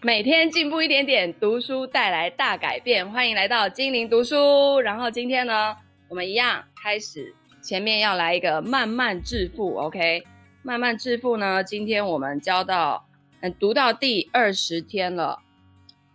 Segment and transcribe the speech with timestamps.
[0.00, 3.10] 每天进步一点点，读书带来大改变。
[3.10, 4.78] 欢迎来到精灵读书。
[4.78, 5.76] 然后今天呢，
[6.08, 10.22] 我们一样开始，前面要来一个慢慢致富，OK？
[10.62, 13.08] 慢慢致富呢，今天我们教到，
[13.40, 15.40] 嗯，读到第二十天了。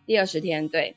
[0.05, 0.95] 第二十天，对，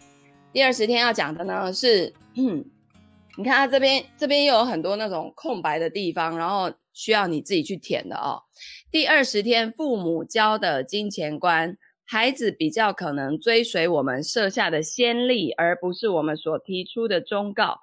[0.52, 8.44] 第二十天要讲的呢是，你看它这边这边又有很多那种空白的地方，然后需要你自己去填的哦。
[8.92, 11.76] 第二十天，父母教的金钱观，
[12.08, 17.80] 孩子比较可能追随我们设下的先例，而不是我们所提出的忠告。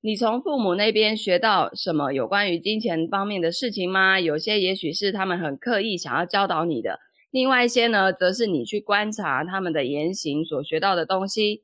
[0.00, 4.18] 你从父母那边学到什么有关于金钱方面的事情吗？
[4.18, 6.98] 有些也许是他们很刻意想要教导你的。
[7.30, 11.62] 另外一些呢，则是你去观察他们的言行所学到的东西，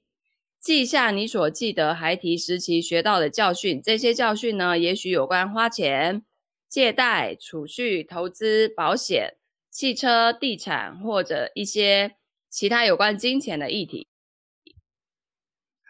[0.61, 3.83] 记下你所记得孩提时期学到的教训。
[3.83, 6.23] 这些教训呢，也许有关花钱、
[6.69, 9.35] 借贷、储蓄、投资、保险、
[9.77, 12.17] 汽车、地产，或者一些
[12.49, 14.09] 其他有关金钱的议题。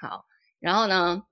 [0.00, 0.24] 好，
[0.58, 1.22] 然后呢，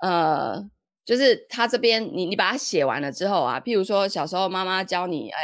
[0.00, 0.68] 呃，
[1.04, 5.40] 就是他这边，你你把它写完了之后啊，譬如说小时候妈妈教你，哎。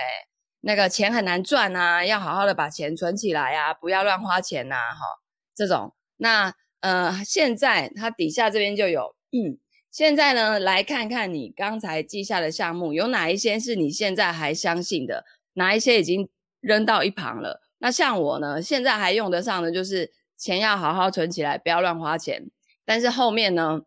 [0.63, 5.21] 那个钱很难赚啊，要好好的把钱存起来啊，不要乱花钱呐，哈，
[5.55, 5.95] 这种。
[6.17, 9.61] 那呃，现在它底下这边就有，嗯，
[9.93, 16.29] 现在呢，来看看你刚才记下的项目，有哪一些是你现在还相信的，哪一些已经
[16.67, 17.63] 扔到一旁了。
[17.79, 22.51] 那像我呢，现在还用得上的就是钱要好好存起来，不要乱花钱。
[22.85, 23.83] 但是后面呢，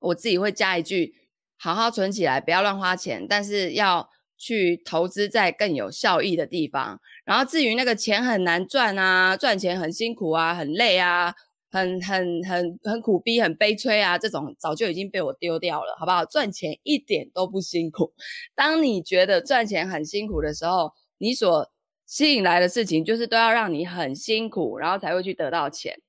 [0.00, 1.14] 我自己会加一句，
[1.56, 4.10] 好好存起来，不要乱花钱，但是要。
[4.38, 11.34] 去投资在更有效益的地方，然后至于那个钱很难赚啊，赚钱很辛苦啊，很累啊，
[11.70, 16.22] 很很很很苦逼，很悲催啊，这种早就已经被我丢掉了，好不好？
[16.26, 18.12] 赚钱一点都不辛苦。
[18.54, 21.72] 当你觉得赚钱很辛苦的时候，你所
[22.06, 26.00] 吸引来的事情就是都要让你很辛苦，然后才会去得到钱。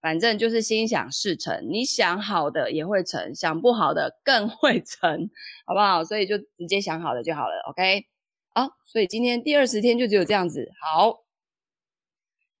[0.00, 5.30] 反正就是心想事成，你想好的也会成，想不好的更会成，
[5.64, 6.02] 好不好？
[6.02, 8.04] 所以就直接想好了就好了，OK？
[8.52, 10.72] 好，所以今天第二十天就只有这样子。
[10.80, 11.24] 好，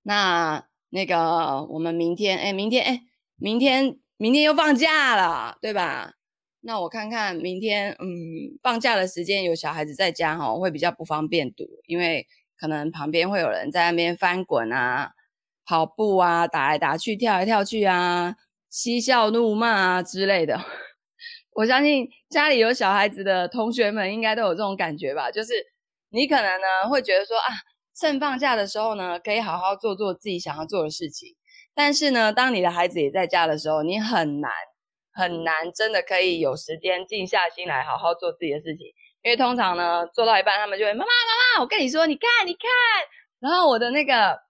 [0.02, 3.02] 那那个我们明天，哎，明天，哎，
[3.34, 6.14] 明天，明天又放假了，对吧？
[6.60, 12.24] 那我看看明天，嗯，放假的时间有小孩子在家哈，会比较不方便读，因为
[12.62, 15.10] 可能旁边会有人在那边翻滚啊。
[15.64, 18.34] 跑步啊，打来打去，跳来跳去啊，
[18.68, 20.60] 嬉笑怒骂啊之类的。
[21.54, 25.30] 我相信家里有小孩子的同学们应该都有这种感觉吧？
[25.30, 25.52] 就是
[26.10, 27.46] 你可能呢会觉得说啊，
[27.96, 31.28] 趁放假的时候呢，可以好好做做自己想要做的事情。
[31.74, 34.50] 但是呢，当你的孩子也在家的时候，你很难
[35.12, 38.86] 很难真的可以有时间静下心来好好做自己的事情。
[39.22, 42.70] 因为通常呢，做到一半他们就会妈妈妈妈，我跟你说，你看你看，
[43.40, 44.40] 然后我的那个。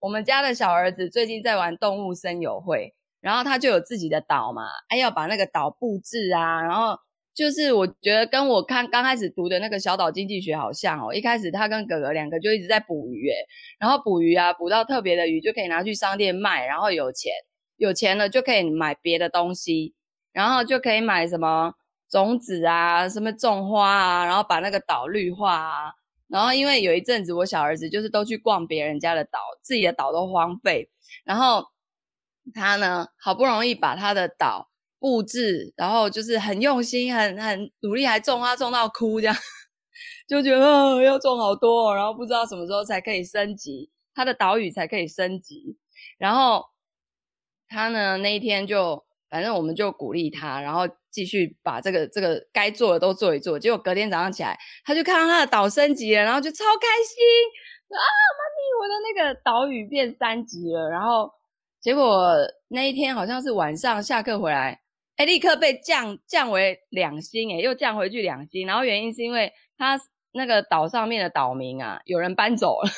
[0.00, 6.94] 我们家的小儿子最近在玩动物森友会，然后他就有自己的岛嘛，哎，要把那个岛布置啊，然后
[7.34, 13.34] 就是我觉得跟我看刚开始读的那个小岛经济学好像哦，一开始他跟哥哥两个就一直在捕鱼，哎，
[13.78, 17.32] 然后捕鱼啊，捕到特别的鱼就可以拿去商店卖，然后有钱，
[17.78, 19.94] 有钱了就可以买别的东西，
[20.34, 21.72] 然后就可以买什么
[22.14, 25.92] 种子啊，什么种花啊，然后把那个岛绿化啊。
[26.28, 30.88] 然后，因为有一阵子，我小儿子就是都去逛别人家的岛，自己的岛都荒废。
[31.24, 31.66] 然后
[32.54, 34.70] 他呢，好不容易把他的岛
[35.00, 39.36] 布置，然后就是很用心、很很努力，还种花种到哭这样，
[40.28, 45.76] 就觉得、要种好多、哦，然后不知道什么时候才可以升级，他的岛屿才可以升级。
[46.18, 46.64] 然后
[47.68, 49.04] 他呢，那一天就。
[49.30, 53.58] 反正我们就鼓励他，然后继续把这个这个该做的都做一做。
[53.58, 57.24] 结果隔天早上起来，他就看到他的岛升级了，然后就超开心
[57.88, 57.98] 啊！
[57.98, 60.88] 妈咪，我的那个岛屿变三级了。
[60.88, 61.28] 然后
[61.80, 62.34] 结果
[62.68, 64.80] 那一天好像是晚上下课回来，
[65.16, 68.66] 哎，立刻被降降为两星，哎，又降回去两星。
[68.66, 70.00] 然后原因是因为他
[70.32, 72.88] 那个岛上面的岛民啊，有人搬走了，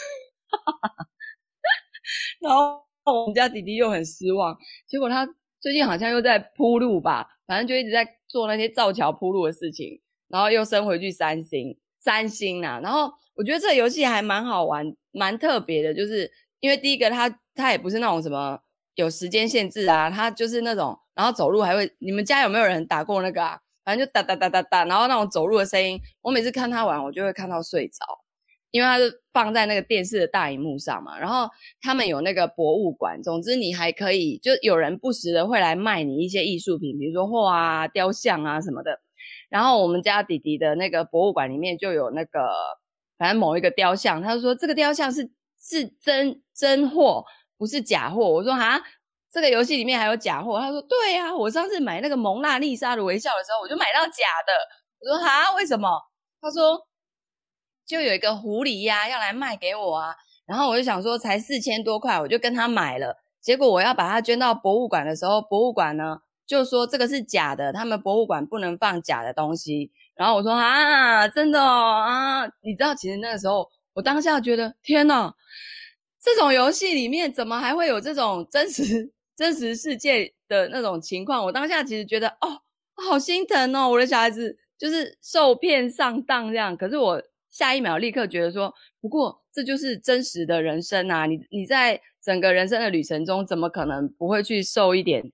[2.41, 4.55] 然后我们家弟弟又很失望。
[4.87, 5.27] 结果他。
[5.66, 12.78] 最近好像又在铺路吧，反正就一直在做那些造桥铺路的事情，然后又升回去三星，三星啊。
[12.80, 16.30] 然后我觉得这个游戏还蛮好玩，蛮特别的，就是
[16.60, 18.60] 因为第一个它它也不是那种什么
[18.95, 23.59] 有时间限制啊，它就是那种，然后走路还会，你们家有没有人打过那个啊？
[23.84, 28.04] 反正就哒哒哒哒哒，然后那种走路的声音，我每次看他玩，我就会看到睡着。
[28.77, 31.49] 因为它是放在那个电视的大荧幕上嘛，然后
[31.81, 39.01] 他们有那个博物馆，总之你还可以，就有人不时的会来卖你一些艺术品，比如说画啊、雕像啊什么的。
[39.49, 42.49] 然后我们家弟弟的那个博物馆里面就有那个，
[43.17, 47.25] 反正某一个雕像，他就说这个雕像是是真真货，
[47.57, 48.29] 不是假货。
[48.29, 48.81] 我说哈，
[49.33, 50.59] 这个游戏里面还有假货？
[50.61, 54.53] 他说对呀、啊，我上次买那个蒙娜丽莎的微笑的时候，我就买到假的。
[55.01, 55.89] 我说哈，为什么？
[56.41, 56.81] 他说
[57.86, 60.15] 就有一个狐狸呀、要来卖给我啊。
[60.44, 63.16] 然后我就想说，才四千多块，我就跟他买了。
[63.41, 69.91] 结果我要把它捐到博物馆的时候，博物馆呢就说这个是假的，他们博物馆不能放假的东西。
[70.15, 75.34] 然后我说啊，真的哦啊，你知道，其实那个时候我当下觉得，天哪，
[76.21, 81.44] 这种游戏里面怎么还会有这种真实真实世界的那种情况？
[81.44, 82.62] 我当下其实觉得，哦，
[83.09, 86.77] 好心疼哦，我的小孩子就是受骗上当这样。
[86.77, 87.22] 可是我
[87.57, 95.33] 下一秒立刻觉得说，不过这就是真实的人生啊，你你在整个人生的旅程中，怎么可能不会去受一点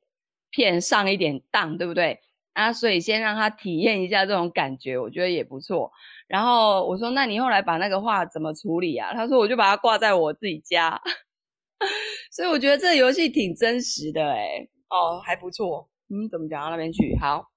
[0.51, 2.21] 骗上一点当，对不对？
[2.53, 5.91] 啊，所以先让他体验一下这种感觉，我觉得也不错。
[6.29, 11.01] 然后我说：“那你后来把那个画怎么处理啊？”他说：“我就把它挂在我自己家。
[12.31, 15.89] ”所以我觉得这个游戏挺真实的，诶哦，还不错。
[16.09, 17.17] 嗯，怎么讲到那边去？
[17.21, 17.51] 好，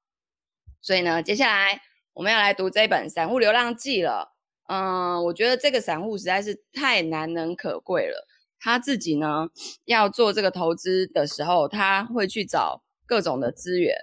[0.81, 1.79] 所以呢，接下来
[2.13, 4.34] 我们要来读这本《散户流浪记》了。
[4.67, 8.27] 嗯，我觉得这个散户实在是太难能可贵了。
[8.59, 9.47] 他自己呢
[9.85, 13.95] 要做这个投资的时候，他会去找各种的资源。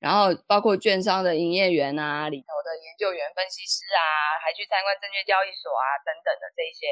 [0.00, 6.88] 然后包括券商的营业员啊，里头的研究员、分析师啊，还去参观证券交易所啊等等的这些。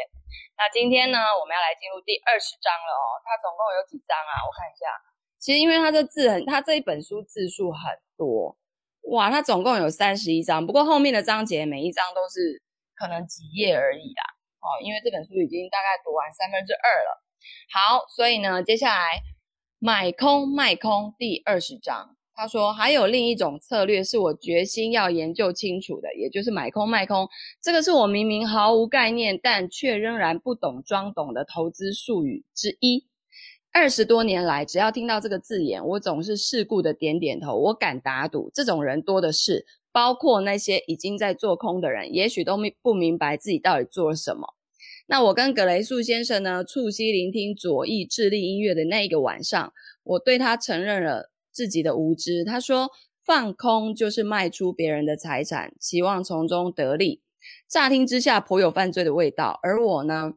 [0.60, 3.16] 那今天呢，我们要来进入第二十章了哦。
[3.24, 4.44] 它总共有几章啊？
[4.44, 4.92] 我看一下。
[5.40, 7.80] 其实因为它这字很，它这一本书字数很
[8.20, 8.52] 多，
[9.16, 10.66] 哇，它总共有三十一章。
[10.66, 12.60] 不过后面的章节每一章都是
[12.98, 14.24] 可能几页而已啦。
[14.58, 17.22] 哦，因为这本书已经大概读完三分之二了。
[17.72, 19.22] 好，所以呢，接下来
[19.78, 22.16] 买空卖空第二十章。
[22.34, 27.28] 他说：“还有另一种策略是我决心要研究清楚的，也就是买空卖空。
[27.60, 33.08] 这个是我明明毫无概念，但却仍然不懂装懂的投资术语之一。
[33.72, 37.56] 二十多年来，只要听到这个字眼，我总是世故的点点头。
[37.56, 44.54] 我敢打赌，这种人多的是，包括那些已经在做空的人，也许都不明白自己到底做了什么。
[45.06, 52.88] 那我跟葛雷素先生呢，促膝聆听左翼智力音乐的那一个晚上，我对他承认了。”自己的无知，他说
[53.24, 57.20] 放空就是卖出别人的财产，期望从中得利。
[57.68, 60.34] 乍听之下颇有犯罪的味道，而我呢，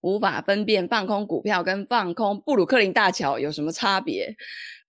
[0.00, 4.34] 无法分辨放空股票跟放空布鲁克林大桥有什么差别。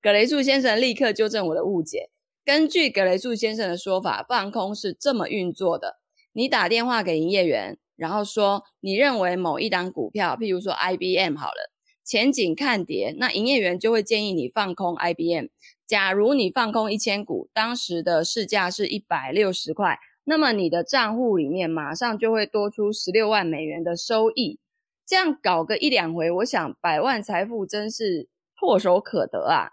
[0.01, 2.09] 葛雷素先生立刻纠正我的误解。
[2.43, 5.97] 根据葛雷素先生的说法，放空是这么运作的：
[6.33, 11.71] 你打电话给营业员，然后说你认为某一档股票，譬如说 IBM 好了。
[12.03, 15.45] 前景看跌，那营业员就会建议你放空 IBM。
[15.85, 24.59] 假如你放空一千股，当时的市价是一百六十块，那么你的账户里面马上就会多出十六万美元的收益。
[25.05, 28.27] 这样搞个一两回，我想百万财富真是
[28.59, 29.69] 唾手可得啊！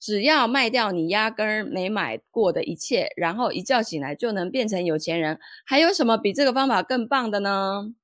[0.00, 7.94] 只要卖掉你压根儿没买过的一切，然后一觉醒来就能变成有钱人，还有什么比这个方法更棒的呢？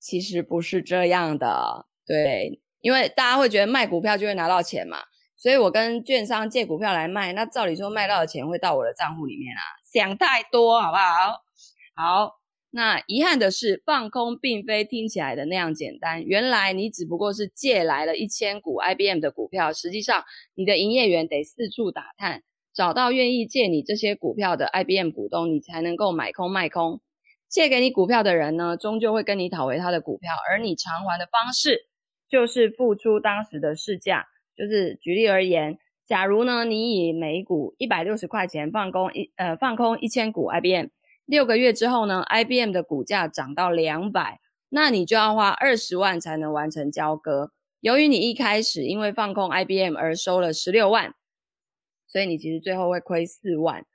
[0.00, 1.86] 其实不是这样的。
[2.06, 4.98] 对，因为大家会觉得卖股票就会拿到钱嘛，
[5.36, 9.60] 所以我跟券商借股票来卖，那照理说卖到的钱会到我的账户里面啊，
[9.92, 11.42] 想太多好不好？
[11.96, 12.40] 好，
[12.76, 16.24] 那遗憾的是，放空并非听起来的那样简单。
[16.24, 20.24] 原来你只不过是借来了一千股 IBM 的股票，实际上
[20.56, 22.42] 你的营业员得四处打探，
[22.74, 27.00] 找到愿意借你这些股票的 IBM 股东，你才能够买空卖空。
[27.48, 31.86] 借给你股票的人呢，终究会跟你讨回他的股票，而你偿还的方式。
[32.28, 34.24] 就是付出当时的市价，
[34.56, 40.88] 就是举例而言，假如呢，你以每股一百六十块钱放空一呃放空一千股 IBM，
[41.26, 47.52] 六个月之后呢，IBM 的股价涨到两百，那你就要花二十万才能完成交割。
[47.80, 51.14] 由于你一开始因为放空 IBM 而收了十六万，
[52.06, 53.86] 所以你其实最后会亏四万。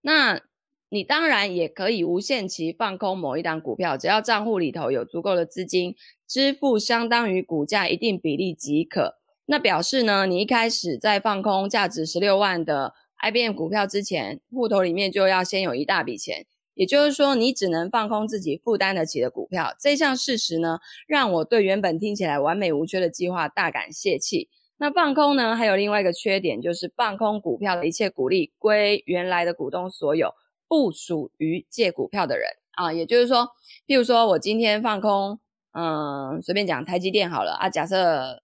[0.00, 0.40] 那
[0.88, 5.96] 你当然也可以无限期放空某一档股票，只要账户里头有足够的资金，
[6.28, 9.16] 支付相当于股价一定比例即可。
[9.46, 16.46] 那表示呢，你一开始在放空价值十六万的 IBM 股票之前，户头里面就要先有一大笔钱。
[16.76, 19.74] 也就是说，你只能放空自己负担得起的股票。
[19.80, 20.78] 这项事实呢，
[21.08, 24.48] 让我对原本听起来完美无缺的计划大感泄气。
[24.76, 30.32] 那放空呢，还有另外一个缺点，就是放空股票的一切股利归原来的股东所有。
[30.68, 33.48] 不属于借股票的人啊，也就是说，
[33.86, 35.38] 譬如说我今天放空，
[35.72, 38.42] 嗯，随便讲台积电好了啊，假设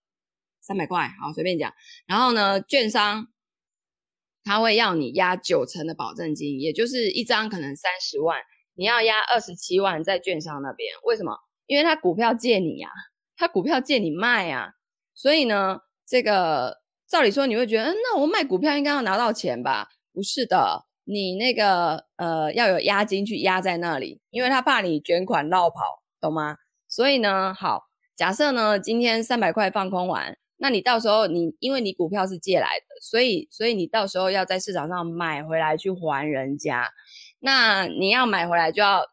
[0.60, 1.72] 三百块，好，随便讲。
[2.06, 3.26] 然后呢，券商
[4.44, 8.38] 他会要你押九成的保证金，也就是一张可能三十万，
[8.74, 10.92] 你要押二十七万在券商那边。
[11.04, 11.36] 为什么？
[11.66, 12.88] 因为他股票借你呀，
[13.36, 14.70] 他股票借你卖啊，
[15.14, 19.88] 所以呢，这个照理说你会觉得，嗯，那我卖股票应该要拿到钱吧？
[20.12, 25.80] 不是的，你那个呃要有押金去押在那里，因为他怕你卷款落跑，
[26.20, 26.56] 懂吗？
[26.88, 27.84] 所以呢，好，
[28.16, 36.90] 假设呢今天三百块放空完，那你到时候你因为你股票是借来的，所以所以你到时候要在市场上买回来去还人家，
[37.40, 39.04] 那你要买回来就要。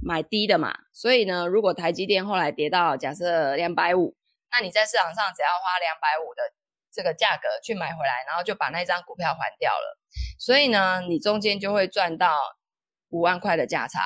[0.00, 4.14] 买低的嘛，所以呢，如果台积电后来跌到假设两百五，
[4.52, 6.42] 那你在市场上只要花两百五的
[6.92, 9.98] 这个价格去买回来，然后就把那张股票还掉了，
[10.38, 12.38] 所以呢，你中间就会赚到
[13.08, 13.98] 五万块的价差。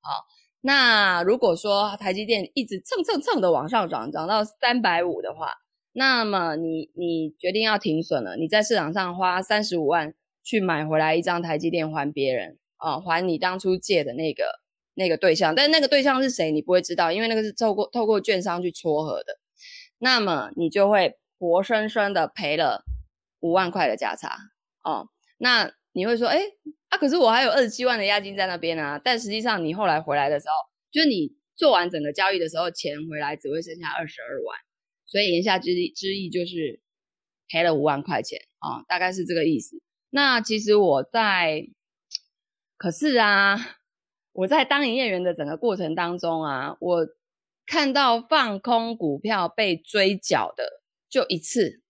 [0.00, 0.24] 好，
[0.60, 5.52] 那如果说台积电一直蹭蹭蹭的往上涨，涨到三百五的话，
[5.92, 14.62] 那么你你决定要停损了，你在市场上花三十五万去买回来一张台积电还别人啊，还你当初借的那个。
[14.94, 19.38] 那个对象，但那个对象是谁，你不会知道，因为那个是透过透过券商去撮合的，
[19.96, 22.84] 那么你就会活生生的赔了
[23.40, 24.36] 五万块的价差
[24.84, 25.08] 哦。
[25.38, 26.42] 那你会说，哎，
[26.90, 29.00] 啊，可是我还有二十七万的押金在那边啊。
[29.02, 30.52] 但实际上你后来回来的时候，
[30.92, 34.58] 就是你做完整个交易的时候，钱回来只会剩下二十二万，
[35.12, 36.80] 所以言下之意之意就是
[37.50, 39.76] 赔了五万块钱啊，哦，大概是这个意思。
[40.08, 41.68] 那其实我在，
[42.78, 43.76] 可是啊。
[44.34, 47.06] 我在当营业员的整个过程当中啊，我
[47.66, 51.82] 看到放空股票被追缴的就一次，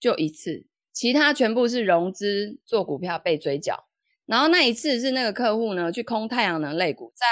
[0.00, 3.86] 就一次，其他全部是融资做股票被追缴。
[4.24, 7.24] 然后那一次是那个客户呢去空太阳能类股，在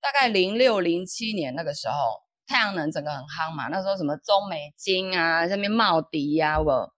[0.00, 1.94] 大概零六零七年那个时候，
[2.48, 6.92] 太阳能整个很夯嘛，那时候什么中美金啊，下面茂迪呀，我，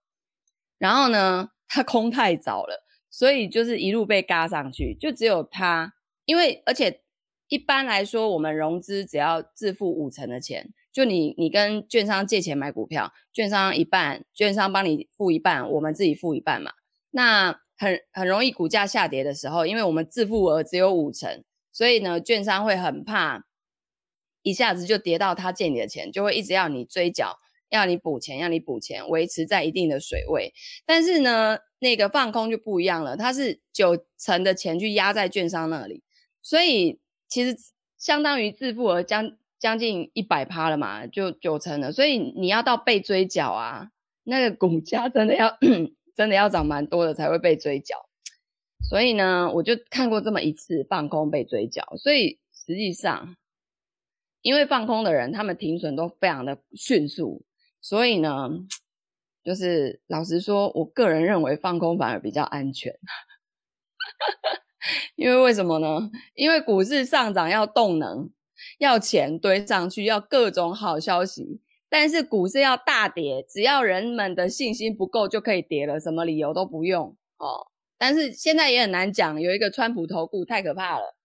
[0.79, 5.93] 然后呢 他空太早了，所以就是一路被嘎上去，就只有他。
[6.25, 7.03] 因为而且
[7.49, 16.73] 一般来说，我们融资只要自付五成的钱，就你你跟券商借钱买股票，券商一半，券商帮你付一半，我们自己付一半嘛。
[17.11, 21.43] 那很很容易股价下跌的时候，因为我们自付额只有五成，
[21.73, 23.45] 所以呢，券商会很怕
[24.43, 30.53] 一下子就跌到他借你的钱，就会一直要你追缴，要你补钱，要你补钱，维持在一定的水位。
[30.87, 36.03] 但是呢，那个放空就不一样了，它是九成的钱去压在券商那里。
[36.43, 37.57] 所以其实
[37.99, 41.93] 相当于自付额将将近一百趴了嘛，就九成了。
[41.93, 43.91] 所以你要到被追缴啊，
[44.25, 45.59] 那个股价真的要
[46.17, 47.97] 真的要涨蛮多的才会被追缴。
[48.89, 51.85] 所以呢，我就看过这么一次放空被追缴。
[51.99, 53.37] 所以实际上，
[54.43, 57.45] 因为放空的人他们停损都非常的迅速，
[57.81, 58.49] 所以呢，
[59.45, 62.95] 就是老实说，我个人认为放空反而比较安全。
[65.15, 66.11] 因为为什么呢？
[66.35, 68.31] 因为股市上涨要动能，
[68.79, 71.61] 要钱堆上去，要各种好消息。
[71.91, 77.67] 但是股市要大跌，只要人们的信心不够就可以跌了，什么理由都不用哦。
[77.99, 81.17] 但是现在也很难讲，有一个川普投顾太可怕了，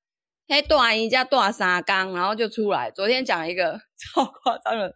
[0.47, 2.91] 嘿，断一家断三缸，然后就出来。
[2.91, 4.95] 昨天讲一个超夸张的，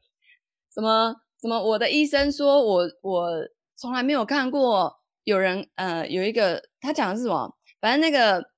[0.72, 3.32] 什么什么，我的医生说我我
[3.76, 7.56] 从来没有看过有人呃有一个他讲的是什么？
[7.82, 8.52] 反正那个，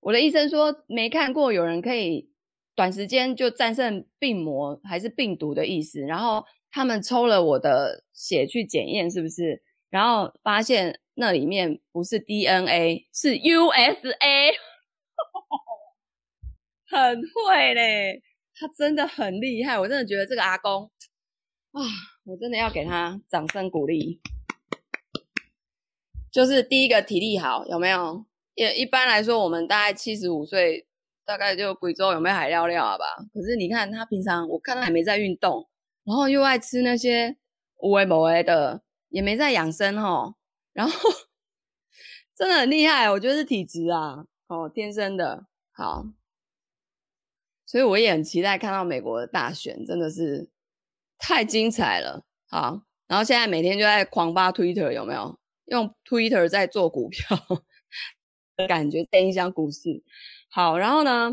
[0.00, 2.30] 我的医生说没看过有人可以
[2.74, 6.00] 短时间就战胜病魔还是病毒的意思。
[6.00, 9.62] 然后他们抽了我的血去检验，是不是？
[9.90, 14.54] 然后发现那里面不是 DNA，是 USA，
[16.90, 18.22] 很会嘞，
[18.54, 19.78] 他真的很厉害。
[19.78, 20.90] 我真的觉得这个阿公
[21.72, 21.82] 啊，
[22.24, 24.20] 我真的要给他掌声鼓励。
[26.30, 28.24] 就是第一个体力好，有没有？
[28.54, 30.86] 也一般来说，我们大概七十五岁，
[31.24, 33.04] 大概就贵州有没有海尿尿啊吧？
[33.32, 35.68] 可是你看他平常，我看他还没在运动，
[36.04, 37.36] 然后又爱吃那些
[37.76, 40.34] 无为某为的，也没在养生哦。
[40.72, 40.92] 然后
[42.36, 45.46] 真的很厉害，我觉得是体质啊，哦，天生的。
[45.72, 46.04] 好，
[47.68, 50.48] 所以我也很期待看到美国的大选，真的是
[51.18, 52.24] 太精彩了。
[52.48, 55.38] 好，然后现在每天就在狂发 Twitter，有没有？
[55.66, 57.38] 用 Twitter 在做股票。
[58.66, 60.02] 感觉在影响股市。
[60.50, 61.30] 好，然后呢，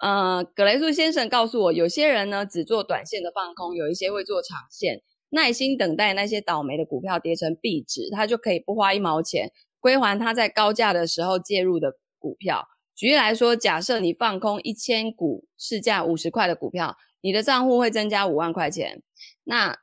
[0.00, 12.68] 呃，葛雷素先生告诉我，有些人呢只做短线的放空，有一些会做长线，耐心等待那些倒霉的股票跌成壁纸，他就可以不花一毛钱归还他在高价的时候介入的股票。
[12.94, 19.02] 举例来说，假设你放空一千股市价五十块的股票，你的账户会增加五万块钱。
[19.44, 19.78] 那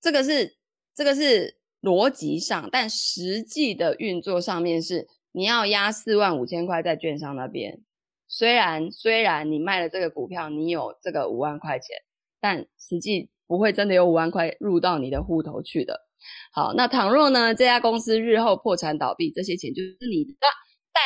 [0.00, 0.56] 这个是
[0.94, 5.08] 这个是逻辑上，但实际的运作上面是。
[5.32, 7.82] 你要押四万五千块在券商那边，
[8.26, 11.94] 虽然虽然你卖了这个股票，你有这个五万块钱，
[12.40, 16.00] 但实际不会真的有五万块入到你的户头去的。
[16.54, 20.32] 好，那倘若呢，这家公司日后破产倒闭，这些钱就是你的。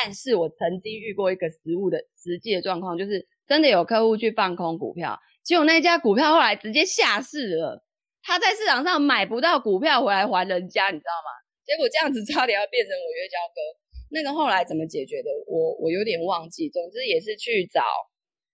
[0.03, 7.83] 但是我曾经遇过一个实物的实际的状况，就是真的有客户去放空股票，结果那家股票后来直接下市了，
[8.23, 11.29] 他在市场上买不到股票回来还人家，你知道吗？
[11.65, 13.61] 结果这样子差点要变成违约交割。
[14.09, 15.29] 那个后来怎么解决的？
[15.47, 16.69] 我我有点忘记。
[16.69, 17.81] 总之也是去找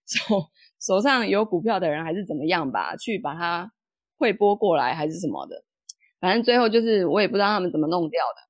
[0.05, 0.45] 手
[0.79, 3.71] 手上有股票的人，还是怎么样吧，去把它
[4.17, 5.63] 汇拨过来，还是什么的。
[6.19, 8.41] 反正最后就是我也不知道他们怎么弄掉的，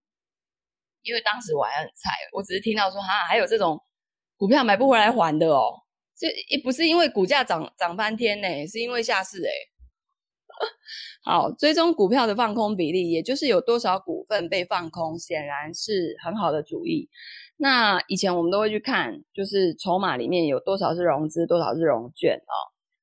[1.08, 3.80] 因为当时我还很菜，我只是听到说哈还有这种
[4.38, 5.74] 股票买不回来还的哦，
[6.16, 9.52] 这也不是因为股价涨涨翻天呢，是因为下市诶
[11.24, 17.10] 好，追踪股票的放空比例，也就是有多少股份被放空，显然是很好的主意。
[17.58, 22.54] 那以前我们都会去看，就是筹码里面有多少是融资，多少是融券哦，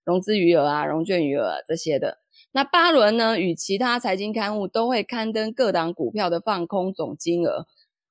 [0.04, 2.18] 融资余额啊，融券余额这些的。
[2.52, 7.66] 那巴伦呢，与其他财经刊物都会刊登各档股票的放空总金额。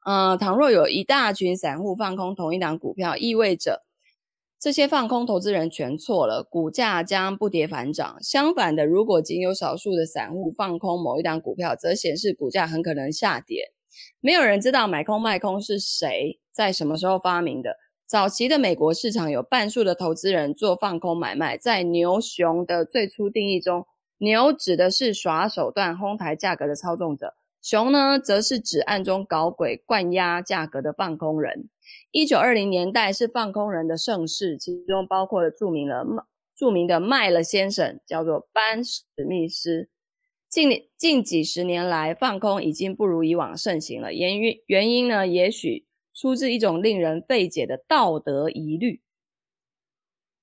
[0.05, 3.83] 呃，倘若有一大群散户放空同一档股票，意味着。
[4.59, 8.17] 这些放空投资人全错了，股价将不跌反涨。
[8.21, 13.73] 相反的，如果仅有少数的散户放空某一档股票，则显示股价很可能下跌。
[14.21, 17.75] 没有人知道买空卖空是谁在什么时候发明的。
[18.07, 21.57] 早期的美国市场有半数的投资人做放空买卖。
[21.57, 23.85] 在牛熊的最初定义中，
[24.17, 27.33] 牛指的是耍手段哄抬价格的操纵者，
[27.63, 31.69] 熊呢，则是指暗中搞鬼灌压价格的放空人。
[32.11, 36.05] 一九二零年代是放空人的盛世，其中包括了著名的
[36.53, 39.87] 著名的麦勒先生，叫做班史密斯。
[40.49, 44.13] 近近几十年来，放空已经不如以往盛行了。
[44.13, 49.01] 原因原因呢，也许出自一种令人费解的道德疑虑。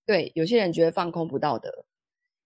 [0.07, 1.85] 对，有些人觉得放空不道德，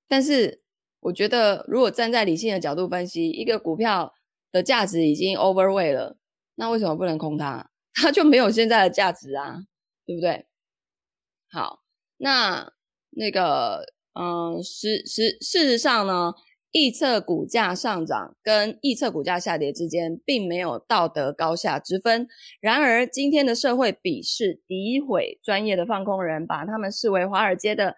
[0.09, 0.63] 但是
[0.99, 4.13] 我觉得，如果站在理性的角度分析，一个股票
[4.55, 6.17] 的价值已经 overweight 了，
[6.55, 7.69] 那为什么不能空它？
[8.01, 9.65] 它就没有现在的价值啊，
[10.07, 10.47] 对不对？
[11.51, 11.81] 好，
[12.19, 12.73] 那
[13.11, 16.33] 那个，嗯，实实事实上呢，
[16.73, 22.29] 预测股价上涨跟预测股价下跌之间，并没有道德高下之分。
[22.61, 27.97] 然而，今天的社会鄙视、诋毁专业的放空人，把他们视为华尔街的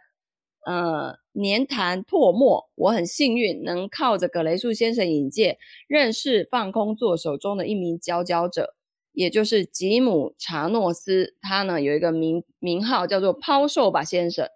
[0.66, 2.68] 呃黏痰唾沫。
[2.74, 5.56] 我很幸运，能靠着葛雷素先生引荐，
[5.88, 8.74] 认识放空座手中的一名佼佼者。
[9.12, 14.46] 也就是吉姆·查诺斯，他呢有一个名名号叫做“抛售吧先生”。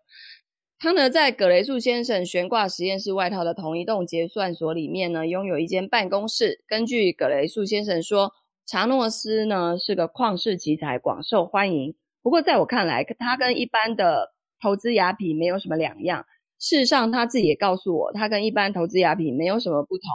[0.78, 6.62] 他呢在葛雷素先生悬挂实验室外套的同一栋结算所里面呢，拥有一间办公室。
[6.66, 8.32] 根据葛雷素先生说，
[8.66, 11.94] 查诺斯呢是个旷世奇才，广受欢迎。
[12.22, 16.24] 不过在我看来，他跟一般的投资雅痞没有什么两样。
[16.58, 20.08] 事实上，他自己也告诉我，他跟一般投资雅痞没有什么不同。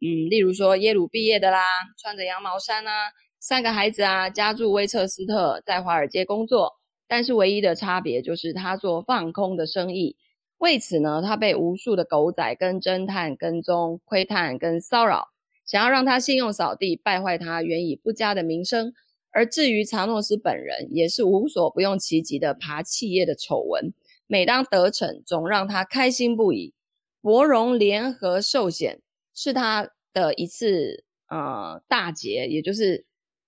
[0.00, 1.60] 嗯，例如说耶鲁毕业的啦，
[1.98, 3.10] 穿着羊毛衫啊。
[3.40, 6.72] 三个孩子啊，家住威彻斯特，在华尔街工作，
[7.06, 10.16] 但是唯一的差别就是他做放空的生意。
[10.58, 15.28] 为此呢，他被无数的狗仔跟侦探跟踪、窥探跟骚扰，
[15.66, 18.94] 想要让他信用扫地，败坏他原已不佳的名声。
[19.34, 23.92] 而至于查诺斯本人，也是无所不用其极的爬企业的丑闻，
[24.26, 26.72] 每当得逞，总让他开心不已。
[27.20, 29.02] 博荣联合寿险
[29.34, 33.04] 是他的一次呃大劫，也就是。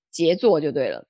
[0.08, 1.06] 杰作就对了。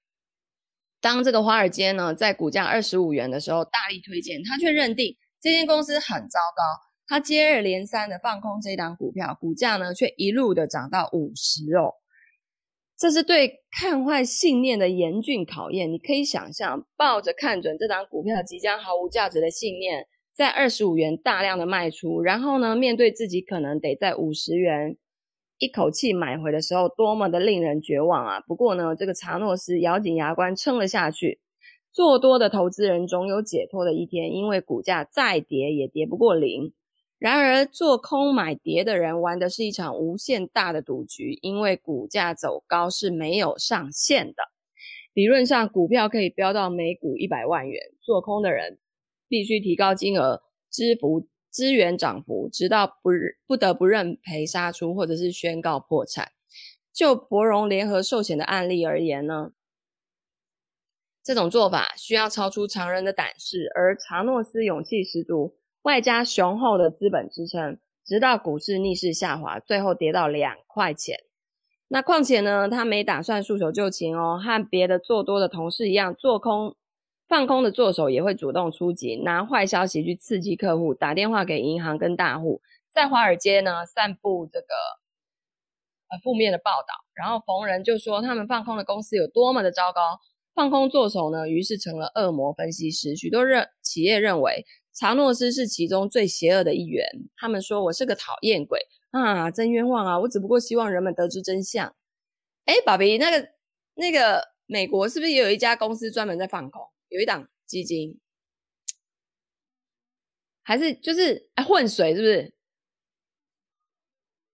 [1.01, 6.63] 当这个华尔街呢，在股价二十五元的时候大力推荐，他却认定这间公司很糟糕。
[7.07, 11.95] 他接二连三的放空这档股票，股价呢却一路的涨到五十哦。
[12.99, 15.93] 这是对看坏信念的严峻考验。
[15.93, 24.97] 你可以想象，抱着看准这档股票即将毫无价值的信念，在二十五元大量的卖出，然后呢，面对自己可能得在五十元。
[25.59, 28.41] 一口气买回的时候，多么的令人绝望啊！
[28.41, 31.41] 不过呢，这个查诺斯咬紧牙关撑了下去。
[31.91, 36.75] 做多的投资人总有解脱的一天，因为股价再跌也跌不过零。
[37.19, 44.35] 然而，做空买跌的人玩的是一场无限大的赌局，因为股价走高是没有上限的。
[45.15, 48.79] 理论上，股票可以飙到每股一百万元，做空的人
[49.29, 51.29] 必须提高金额支付。
[51.49, 53.09] 资源涨幅，直到不
[53.47, 56.33] 不得不认赔杀出，或者是宣告破产。
[56.93, 59.53] 就博荣联合寿险的案例而言呢，
[61.25, 71.17] 这种做法需要超出常人的胆识，而查诺斯勇气十足，外加雄厚的资本支撑，直到股市逆势下滑，最后跌到两块钱。
[71.87, 76.75] 那况且呢，他没打算束手就擒哦，和别的做多的同事一样，做空
[77.29, 82.61] 放空的做手也会主动出击，拿坏消息去刺激客户，打电话给银行跟大户，
[82.93, 84.67] 在华尔街呢散布这个
[86.11, 90.19] 呃负面的报道，然后逢人就说他们放空的公司有多么的糟糕。
[90.53, 93.15] 放空作手呢，于是成了恶魔分析师。
[93.15, 94.65] 许多认企业认为
[94.97, 97.07] 查诺斯是其中最邪恶的一员。
[97.37, 98.81] 他们说我是个讨厌鬼
[99.11, 100.19] 啊，真冤枉啊！
[100.19, 101.95] 我只不过希望人们得知真相。
[102.65, 103.49] 哎，宝贝，那个
[103.95, 106.83] 那个美国是不是也有一家公司专门在放空？
[107.09, 108.19] 有一档基金，
[110.63, 112.55] 还是就是哎混水是不是？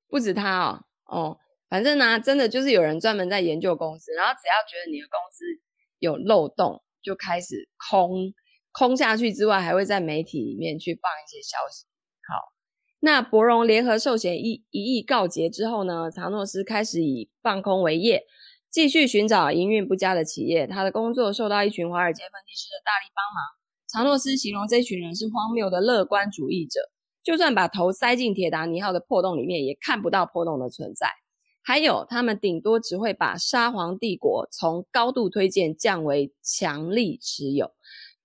[0.08, 1.38] 不止他哦哦，
[1.70, 5.44] 反正呢、真的就是有人专门在研究公司，然后只要觉得你的公司
[5.98, 8.34] 有漏洞，就开始空
[8.72, 11.84] 空下去之外，还会在媒体里面去放一些消息。
[12.26, 12.52] 好，
[13.00, 18.24] 那博荣联合寿险一一役告捷之后呢，查诺斯开始以放空为业。
[18.70, 23.44] 继续寻找营运不佳的企业，他的工作受到一群华尔街分析师的大力帮忙。
[23.92, 26.80] 查诺斯形容这群人是荒谬的乐观主义者，
[27.22, 31.08] 就算把头塞进铁达尼号的破洞里面，也看不到破洞的存在。
[31.62, 37.70] 还有，他们顶多只会把沙皇帝国从高度推荐降为强力持有。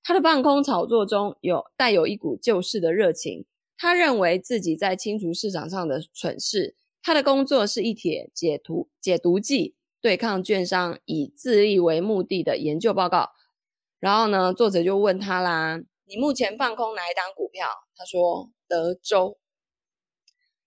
[0.07, 3.45] 他的放空炒作中有带有一股救市的热情，
[3.77, 6.77] 他认为自己在清除市场上的蠢事。
[7.03, 9.75] 他的工作是一帖解图解毒剂。
[9.99, 13.31] 对抗券商以自利为目的的研究报告，
[13.99, 17.67] 然后呢，作者就问他啦：“你目前放空哪一档股票？”
[17.97, 19.37] 他说：“德州。”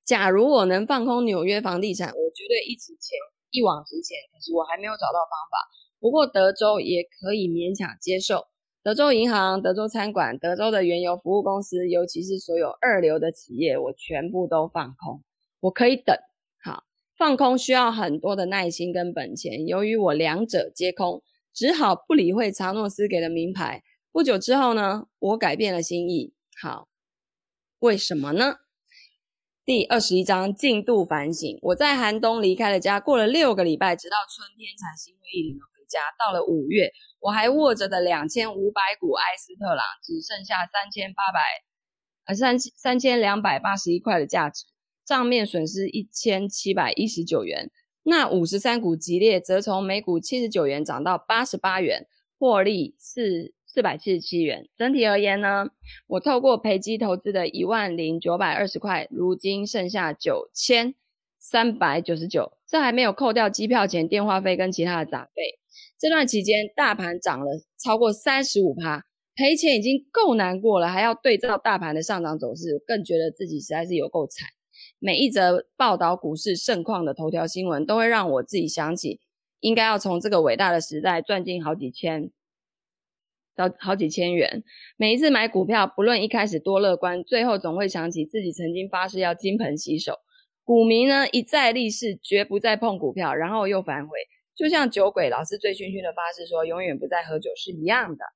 [0.04, 3.16] 假如我能放空纽约房地产，我绝对一直钱
[3.52, 4.18] 一往直前。
[4.34, 5.56] 可是我还没有找到方法。
[5.98, 8.48] 不过德州也可以勉强接受。
[8.82, 15.22] 德州银行、德州餐馆、德州的原油服务公司，尤其是所有二流的企业，我全部都放空。
[15.60, 16.16] 我可以等。
[16.62, 16.84] 好
[17.18, 23.82] 放空需要很多的耐心跟本钱，由于我两者皆空，只好不理会查诺斯给的明牌。
[24.10, 26.32] 不久之后呢，我改变了心意。
[26.62, 26.88] 好，
[27.80, 28.56] 为什么呢？
[29.62, 31.58] 第二十一章进度反省。
[31.60, 36.00] 我在寒冬离开了家，过了六个礼拜，直到春天才心灰意冷家。
[36.18, 41.40] 到了五月，我还握着的两千五百股埃斯特朗只剩下三千八百，
[42.26, 44.64] 呃三三千两百八十一块的价值。
[45.04, 47.68] 账面损失一千七百一十九元，
[48.04, 52.06] 那五十三股吉列则从每股七十九元涨到八十八元，
[52.38, 54.68] 获利是四百七十七元。
[54.76, 55.66] 整体而言呢，
[56.06, 60.94] 我透过赔基投资的一万零九百二十块，如今剩下九千
[61.40, 65.59] 三百九十九，这还没有扣掉机票钱、电话费跟其他的杂费。
[66.00, 69.04] 这段期间，大盘涨了超过三十五趴，
[69.36, 74.48] 赔钱已经够难过了，还要对照大盘的上涨走势，更觉得自己实在是有够惨。
[74.98, 79.20] 每一则报道股市盛况的头条新闻，都会让我自己想起，
[79.60, 82.30] 应该要从这个伟大的时代赚进好几千，
[83.54, 84.64] 好好几千元。
[84.96, 90.14] 每一次买股票，不论一开始多乐观，最后总会想起自己曾经发誓要金盆洗手。
[90.64, 94.18] 股民呢，一再立誓绝不再碰股票，然后又反悔，
[94.60, 98.26] 就像酒鬼老是醉醺醺的发誓说永远不再喝酒是一样的。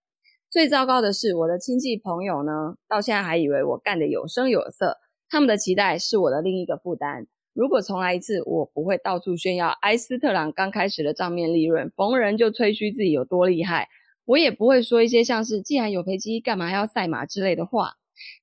[0.50, 4.96] 最糟糕的是，我的亲戚朋友呢，到现在还以为我干得有声有色。
[5.28, 7.26] 他们的期待是我的另一个负担。
[7.52, 13.88] 如果重来一次，我不会到处炫耀埃斯特朗刚开始的账面利润，逢人就吹嘘自己有多厉害。
[14.24, 17.96] 我也不会说一些像是“既然有飞机，干嘛还要赛马”之类的话。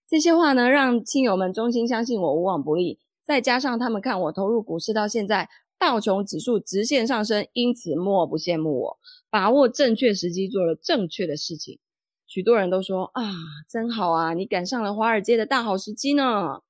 [0.07, 2.99] 这些话呢，让亲友们衷心相信我无往不利。
[3.23, 5.47] 再加上他们看我投入股市到现在，
[5.81, 8.99] 道琼指数直线上升，因此莫不羡慕我
[9.31, 11.79] 把握正确时机做了正确的事情。
[12.27, 13.23] 许多人都说啊，
[13.67, 16.61] 真好啊，你赶上了华尔街的大好时机呢。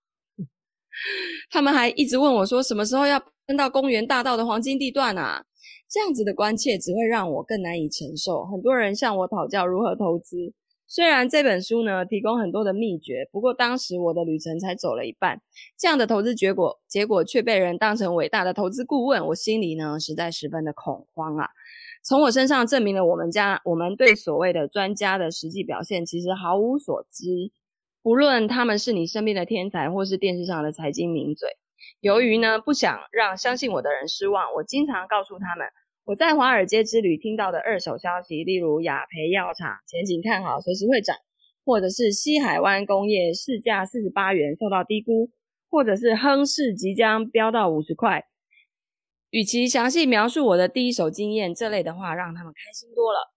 [1.50, 5.44] 他们还一直问我，说什么时候要搬到公园大道的黄金地段啊？
[5.90, 8.46] 这样子的关切只会让我更难以承受。
[8.46, 10.54] 很多人向我讨教如何投资，
[10.94, 15.42] 虽然这本书呢提供很多的秘诀，不过当时我的旅程才走了一半，
[15.80, 21.48] 这样的投资结果结果却被人当成伟大的投资顾问，我心里呢实在十分的恐慌啊！
[22.04, 27.54] 从我身上证明了我们家我们对所谓的专家的实际表现其实毫无所知。
[28.04, 31.52] 不论他们是你身边的天才，或是电视上的财经名嘴，
[32.02, 35.68] 由于呢不想让相信我的人失望，我经常告诉他们
[36.12, 41.16] 我在华尔街之旅听到的二手消息，例如雅培药厂前景看好，随时会涨，
[41.64, 45.30] 或者是西海湾工业市价四十八元受到低估，
[45.70, 48.26] 或者是亨氏即将飙到五十块。
[49.30, 53.32] 与其详细描述我的第一手经验，这类的话让他们开心多了。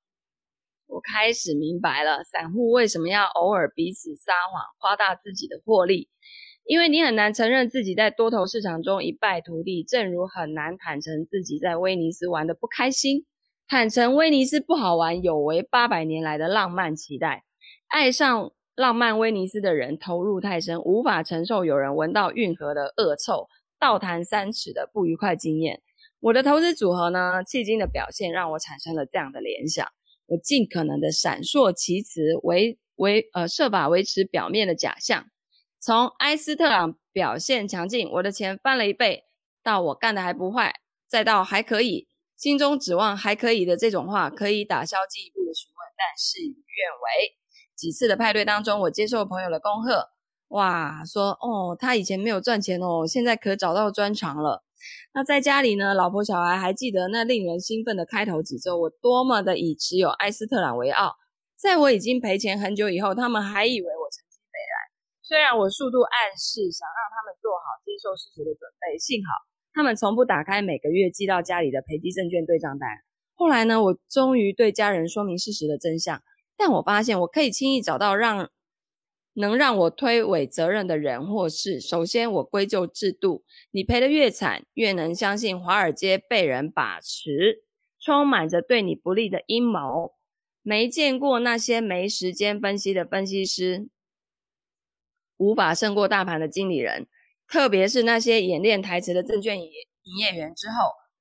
[0.88, 6.08] 我开始明白了，散户为什么要偶尔彼此撒谎，夸大自己的获利。
[6.66, 13.26] 因为你很难承认自己在多头市场中一败涂地，正如很难坦诚自己在威尼斯玩得不开心。
[13.68, 17.44] 坦诚，威尼斯不好玩，有违八百年来的浪漫期待。
[17.88, 23.48] 爱上浪漫威尼斯的人投入太深，无法承受有人闻到运河的恶臭，
[23.78, 25.82] 倒弹三尺的不愉快经验。
[26.20, 29.86] 我的投资组合呢，迄今的表现让我产生了这样的联想。
[30.26, 35.26] 我尽可能的闪烁其词，维维呃设法维持表面的假象。
[35.84, 39.24] 从埃斯特朗表现强劲，我的钱翻了一倍，
[39.62, 42.08] 到我干的还不坏，再到还可以。
[42.38, 47.36] 心中指望还可以的这种话，可以打消进一步的询问，但事与愿违。
[47.76, 50.08] 几次的派对当中，我接受朋友的恭贺，
[50.48, 54.64] 哇，说哦，他以前没有赚钱哦，现在可找到专长了。
[55.12, 61.16] 那在家里呢，老婆小孩还记得那令人兴奋的开头几周，我多么的以持有埃斯特朗为傲。
[61.54, 64.23] 在我已经赔钱很久以后，他们还以为我成。
[65.24, 69.32] 虽然我数度暗示想让他们做好接受事实的准备，幸好。
[69.72, 72.90] 他们从不打开每个月寄到家里的赔基证券对账单。
[73.34, 76.22] 后来呢，我终于对家人说明事实的真相。
[76.58, 78.50] 但我发现，我可以轻易找到让
[79.32, 81.80] 能让我推诿责任的人或事。
[81.80, 83.44] 首先，我归咎制度。
[83.70, 87.64] 你赔得越惨，越能相信华尔街被人把持，
[87.98, 90.12] 充满着对你不利的阴谋。
[90.62, 93.88] 没见过那些没时间分析的分析师，
[95.44, 97.06] 无法胜过大盘的经理人。
[97.46, 99.68] 特别是那些演练台词的证券营
[100.18, 100.74] 业员之后，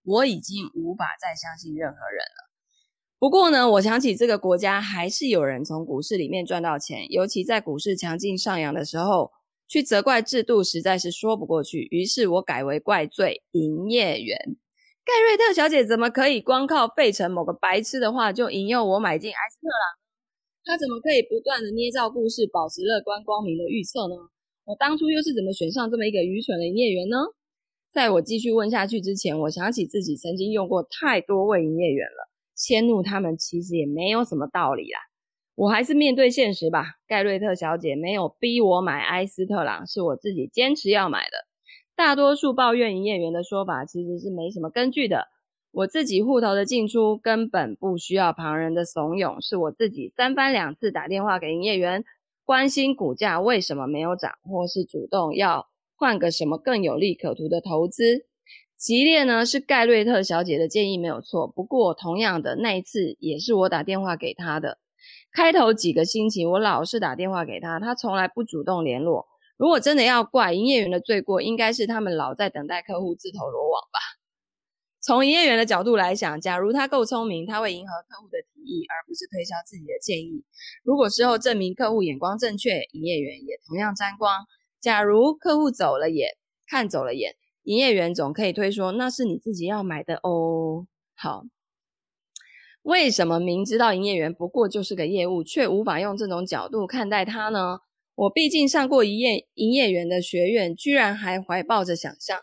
[0.04, 2.50] 我已经无法再相信任何人了。
[3.20, 9.32] 不过呢，我想起这个国家还是有人从股市里面赚到钱，尤其在股市强劲上扬的时候，
[9.68, 11.88] 去责怪制度实在是说不过去。
[11.92, 14.38] 于是我改为怪罪营业员。
[15.06, 20.03] 盖瑞特小姐怎么可以光靠费城某个白痴的话就引诱我买进埃斯特朗？
[20.66, 24.16] 他怎么可以不断的捏造故事，保持乐观光明的预测呢？
[24.66, 27.18] 我当初又是怎么选上这么一个愚蠢的营业员呢？
[27.92, 35.00] 在我继续问下去之前，我想起自己曾经用过太多位营业员了，迁怒他们其实也没有什么道理啦。
[35.56, 36.86] 我还是面对现实吧。
[37.06, 41.38] 盖瑞特小姐没有逼我买埃斯特朗，是我自己坚持要买的。
[41.96, 45.28] 大多数抱怨营业员的说法其实是没什么根据的。
[45.74, 52.04] 我自己户头的进出根本不需要旁人的怂恿，是我自己三番两次打电话给营业员。
[52.46, 58.28] 关心股价为什么没有涨，或是主动要换个什么更有利可图的投资。
[58.78, 64.78] 吉列呢，是盖瑞特小姐的建议没有错，不过同样的那一次也是我打电话给她的。
[65.32, 69.26] 开头几个星期我老是打电话给她，她从来不主动联络。
[69.58, 74.23] 如果真的要怪营业员的罪过，应该是他们老在等待客户自投罗网吧。
[75.04, 80.46] 从营业员的角度来想，假如他够聪明，他会迎合客户的提议，而不是推销自己的建议。
[80.82, 84.46] 如果事后证明客户眼光正确，营业员也同样沾光。
[84.80, 86.30] 假如客户走了眼，
[86.66, 90.88] 看走了眼，营业员总可以推说那是你自己要买的哦。
[91.16, 91.44] 好，
[92.84, 97.80] 为什么明知道营业员不过就是个业务，却无法用这种角度看待他呢？
[98.16, 102.40] 我毕竟上过营业营业员的学院，居然还怀抱着想象。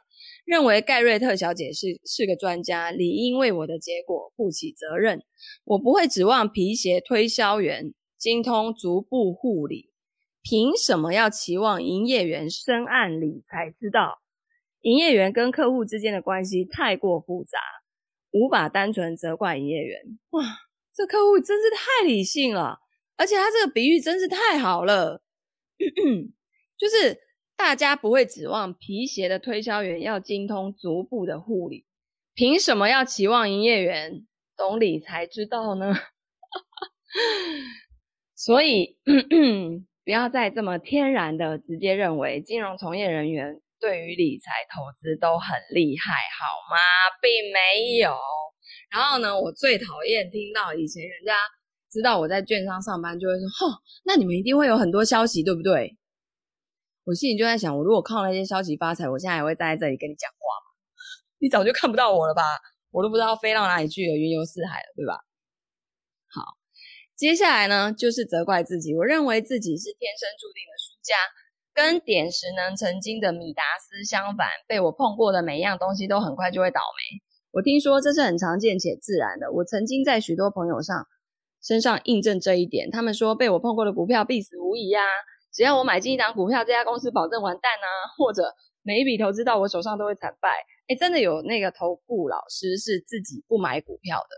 [0.50, 5.22] 认为盖瑞特小姐是是个专家，理应为我的结果负起责任。
[5.62, 9.92] 我不会指望皮鞋推销员精通足部护理，
[10.42, 14.18] 凭什么要期望营业员深谙理财之道？
[14.80, 17.60] 营业员跟客户之间的关系太过复杂，
[18.32, 20.00] 无法单纯责怪营业员。
[20.30, 20.42] 哇，
[20.92, 22.80] 这客户真是太理性了，
[23.16, 25.22] 而且他这个比喻真是太好了，
[26.76, 27.29] 就是。
[27.62, 31.84] 大家不会指望皮鞋的推销员要精通足部的护理，
[32.34, 35.94] 凭什么要期望营业员懂理财之道呢？
[38.34, 38.96] 所以，
[40.04, 46.78] 不要再这么天然的直接认为金融从业人员对于理财投资都很厉害，好吗？
[47.20, 48.16] 并没有。
[48.90, 51.34] 然后呢，我最讨厌听到以前人家
[51.92, 55.98] 知道我在券商上班，就会说：“吼，那你们一定会有很多消息，对不对？”
[57.10, 60.66] 我心里就在想，我如果靠那些消息发财，我现在还会站在这里跟你讲话吗？
[61.40, 62.42] 你早就看不到我了吧？
[62.92, 65.18] 我都不知道飞到哪里去了，云游四海了，对吧？
[66.30, 66.54] 好，
[67.16, 68.94] 接下来呢，就是责怪自己。
[68.94, 71.16] 我认为自己是天生注定的输家，
[71.74, 77.18] 跟点石能成金的米达斯相反，被我碰过的每一样东西都很快就会倒霉。
[77.50, 79.50] 我听说这是很常见且自然的。
[79.50, 81.08] 我曾经在许多朋友上
[81.60, 85.00] 身上印证这一点，他们说被我碰过的股票必死无疑呀。
[85.52, 87.86] 只要我买进一档股票，这家公司保证完蛋啊！
[88.16, 90.48] 或者每一笔投资到我手上都会惨败。
[90.88, 94.36] 哎，真的有那个投顾老师是自己不买股票的，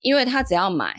[0.00, 0.94] 因为他只要买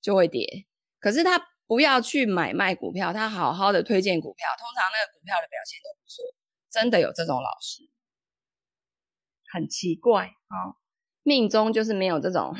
[0.00, 0.66] 就会跌。
[1.00, 6.22] 可是他不要去买卖股票，他好好的推荐股票，通常那个股票的表现都不错。
[6.70, 7.82] 真的有这种老师，
[9.52, 10.78] 很奇怪啊，
[11.22, 12.54] 命中就是没有这种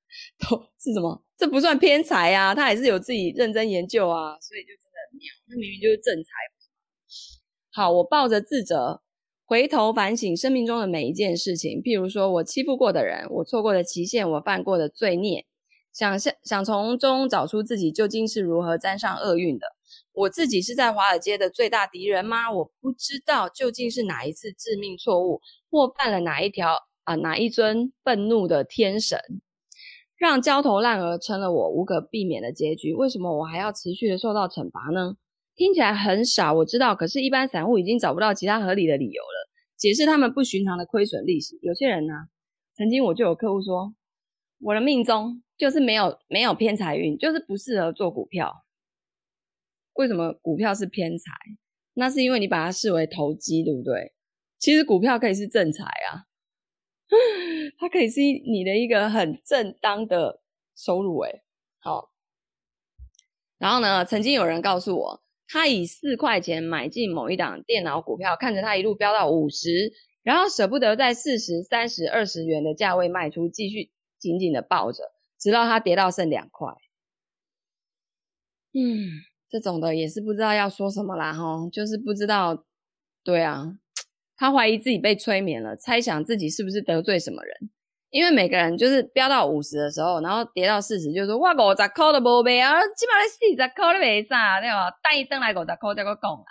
[0.78, 1.24] 是什么？
[1.36, 4.68] 这不算偏财啊，他还是有自己认真研究啊，所以就
[5.48, 6.30] 那明明就是正财。
[7.72, 9.02] 好，我抱着自责，
[9.44, 15.46] 回头反省生命中的每一件事情，譬如说我欺负过的人，我错过的期限，我犯过的罪孽，
[15.92, 19.66] 想想想从中找出自己究竟是如何沾上厄运的。
[20.12, 22.50] 我自己是在华尔街的最大敌人吗？
[22.52, 29.18] 我不知道究竟是哪一次致命错误，或犯了哪一条啊、哪一尊愤怒的天神，
[30.20, 32.92] 让焦头烂额成了我无可避免的结局。
[32.92, 35.16] 为什么我还要持续的受到惩罚呢？
[35.56, 41.58] 听起来很傻，我知道，可是，一般散户已经找不到其他合理的理由了，解释他们不寻常的亏损历史。
[41.62, 42.12] 有些人呢、
[42.76, 43.94] 曾经我就有客户说，
[44.60, 48.66] 我的命中就是没有没有偏财运，就是不适合做股票。
[49.94, 51.32] 为什么股票是偏财？
[51.94, 54.12] 那是因为你把它视为投机，对不对？
[54.58, 56.28] 其实股票可以是正财啊，
[57.78, 60.40] 它可以是你的一个很正当的
[60.76, 61.18] 收入。
[61.20, 61.42] 诶
[61.80, 62.10] 好。
[63.58, 69.92] 然后呢，曾经有人告诉我，他以四块钱买进某一档电脑股票，看着它一路飙到五十，
[70.22, 76.72] 然后舍不得在四十、三十、二十元的价位卖出，继续紧紧的抱着，直到它跌到剩两块。
[78.72, 79.24] 嗯。
[79.50, 82.64] 这种的也是不知道要说什么啦，吼，就是不知道，
[83.24, 83.76] 对啊，
[84.40, 87.70] 他怀疑自己被催眠了，猜想自己是不是得罪什么人，
[88.08, 94.90] 因为每个人就是飙到五十的时候，然后跌到四十，就说哇五十块都无卖啊，起码四十块都卖啥，对吧？
[95.02, 96.48] 带一灯来五十块再个讲啊，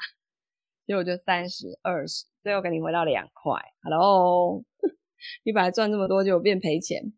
[0.86, 4.64] 结果就三十二十，最后给你回到两块，Hello，
[5.44, 7.12] 你本来赚这么多，结果变赔钱。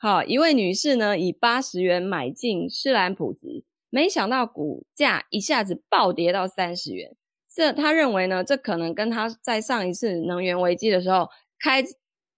[0.00, 3.64] 好，一位女士呢，以八十元买进诗兰普吉。
[3.90, 7.14] 没想到股价一下子暴跌到三十元，
[7.56, 11.82] 这他认为呢，这可能跟他在上一次能源危机的时候开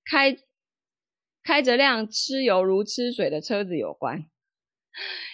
[0.09, 0.39] 开
[1.43, 4.27] 开着辆吃油如吃水的车子有关。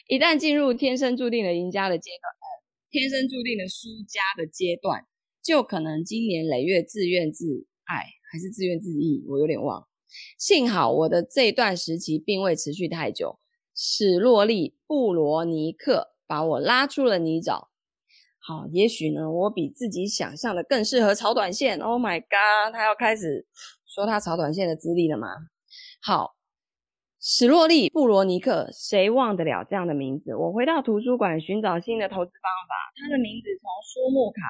[0.09, 5.05] 一旦进入天生注定的赢家的阶段，呃天生注定的输家的阶段，
[5.42, 9.87] 就可能经年累月自怨自艾，还是自怨自艾，我有点忘。
[10.38, 13.38] 幸好我的这段时期并未持续太久。
[13.77, 16.14] 史洛利布罗尼克。
[16.27, 17.68] 把我拉出了泥沼。
[18.47, 21.79] 好，也许呢，我比自己想象的更适合炒短线。
[21.79, 23.47] Oh my god，他要开始
[23.87, 25.29] 说他炒短线的资历了吗？
[26.03, 26.37] 好，
[27.23, 30.37] 史洛利·布罗尼克，谁忘得了这样的名字？
[30.37, 32.75] 我回到图书馆寻找新的投资方法。
[33.01, 34.43] 他的名字从书目卡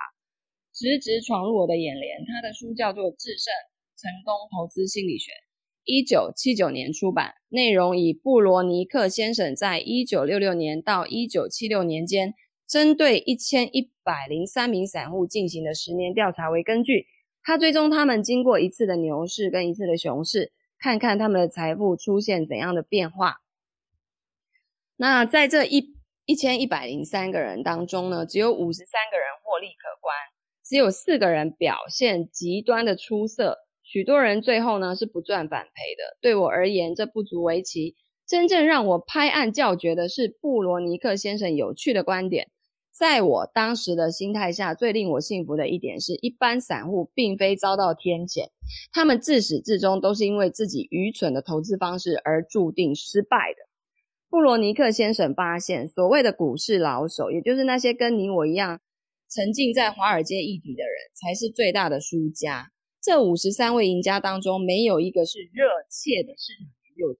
[0.75, 2.19] 直直闯入我的眼帘。
[2.27, 3.55] 他的书叫做《制胜
[3.97, 5.31] 成功投资心理学》。
[5.85, 12.35] 一九七九年出版，内容以布罗尼克先生在一九六六年到一九七六年间，
[12.67, 17.07] 针对一千一百零三名散户进行的十年调查为根据。
[17.43, 23.43] 他追踪他们经过一次的牛市跟一次的熊市，看看他们的财富出现怎样的变化。
[24.97, 30.17] 那在这一一千一百零三个人当中呢，只有五十三个人获利可观，
[30.65, 33.59] 只有四个人表现极端的出色。
[33.83, 36.17] 许多人最后呢是不赚反赔的。
[36.23, 37.95] 对我而言，这不足为奇。
[38.27, 42.49] 真正让我拍案叫绝的是布罗尼克先生有趣的观点。
[42.97, 48.51] 在我当时的心态下，最令我幸福的一点是，一般散户并非遭到天谴，
[48.93, 53.69] 他们自始至终都是因为自己愚蠢的投资方式而注定失败的。
[54.31, 58.81] 布罗尼克先生发现，所谓的股市老手，也就是那些跟你我一样
[59.29, 62.71] 沉浸在华尔街议题的人，才是最大的输家。
[63.03, 67.19] 这五十三位赢家当中，没有一个是热切的市场研究者。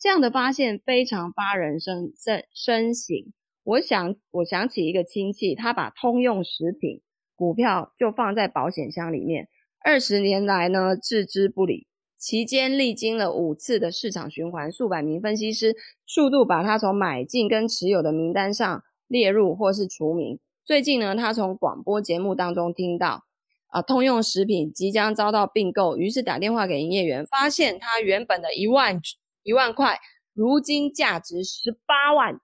[0.00, 3.32] 这样的发现非常发人深深深省。
[3.66, 7.02] 我想，我想起一个亲戚，他把通用食品
[7.34, 9.48] 股票就放在保险箱里面，
[9.84, 11.88] 二十年来呢置之不理。
[12.16, 15.74] 期间历经了五次的市场循环，数百名分析师
[16.06, 20.38] 数度把他从买进跟持有的名单上列入或是除名。
[20.64, 23.24] 最近呢，他从广播节目当中听到。
[23.66, 29.00] 啊，通用食品即将遭到并购，于是打电话给营业员，发现他原本的一万
[29.42, 29.98] 一万块，
[30.32, 32.40] 如今价值十八万。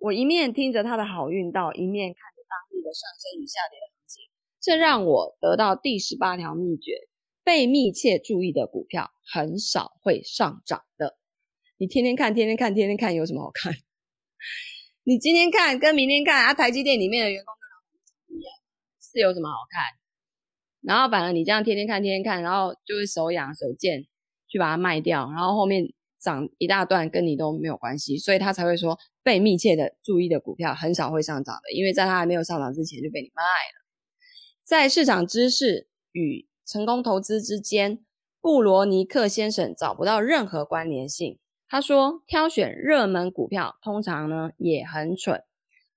[0.00, 4.22] 我一面听着他的好运道，一面看着当日的上升与下跌的行情，
[4.58, 6.92] 这让我得到第十八条秘诀：
[7.44, 11.18] 被密切注意的股票很少会上涨的。
[11.76, 13.74] 你天天看，天天看，天天看，有什么好看？
[15.04, 18.54] 你今天看跟明天看啊，台积电里面的员工跟老板一样。
[19.00, 19.84] 是有什么好看？
[20.82, 24.06] 然后反而你这样天天看，天天看，然后就是手痒手贱
[24.48, 25.84] 去把它卖掉，然后后面
[26.18, 33.84] 涨一大段跟你都没有关系，所以他才会说被密切的注意的股票很少会上涨的，因为在它还没有上涨之前就被你卖了。
[34.64, 38.04] 在市场知识与成功投资之间，
[38.40, 41.38] 布罗尼克先生找不到任何关联性。
[41.68, 45.42] 他说，挑选热门股票通常呢也很蠢，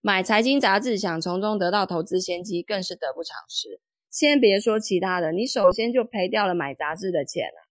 [0.02, 3.80] 买财经杂志想从中得到投资先机更是得不偿失。
[4.12, 7.70] 先别说其他的，你首先就赔掉了买杂志的钱了。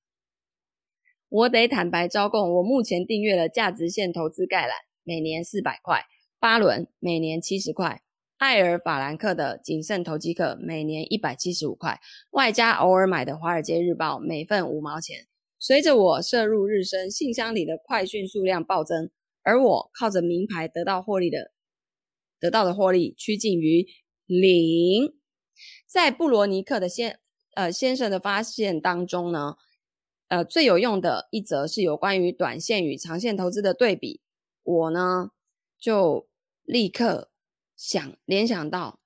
[1.28, 6.00] 我得坦白招供，我目前订阅了价值线投资概览，每年四百块；
[6.38, 7.98] 巴伦每年七十块；
[8.38, 12.00] 艾尔法兰克的谨慎投机客每年一百七十五块，
[12.30, 15.26] 外加偶尔买的《华尔街日报》每份五毛钱。
[15.58, 19.10] 随着我摄入日深，信箱里的快讯数量暴增，
[19.42, 21.52] 而我靠着名牌得到获利的，
[22.40, 23.86] 得到的获利趋近于
[24.26, 25.14] 零。
[25.86, 27.20] 在布罗尼克的先
[27.54, 29.54] 呃先生的发现当中呢，
[30.26, 34.20] 呃最有用的一则是有关于短线与长线投资的对比。
[34.62, 35.30] 我呢
[35.78, 36.28] 就
[36.64, 37.30] 立刻
[37.76, 39.00] 想联想到。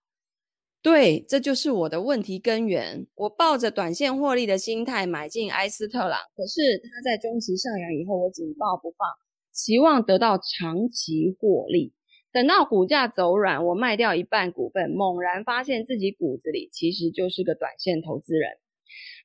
[0.82, 3.08] 对，这就是我的问题根源。
[3.16, 9.08] 我抱着短线获利的心态买进埃斯特朗，可是它在中期上扬以后，我紧抱不放，
[9.50, 11.92] 期望得到长期获利。
[12.30, 18.50] 等到股价走软，我卖掉一半股份，猛然发现自己骨子里其实就是个短线投资人。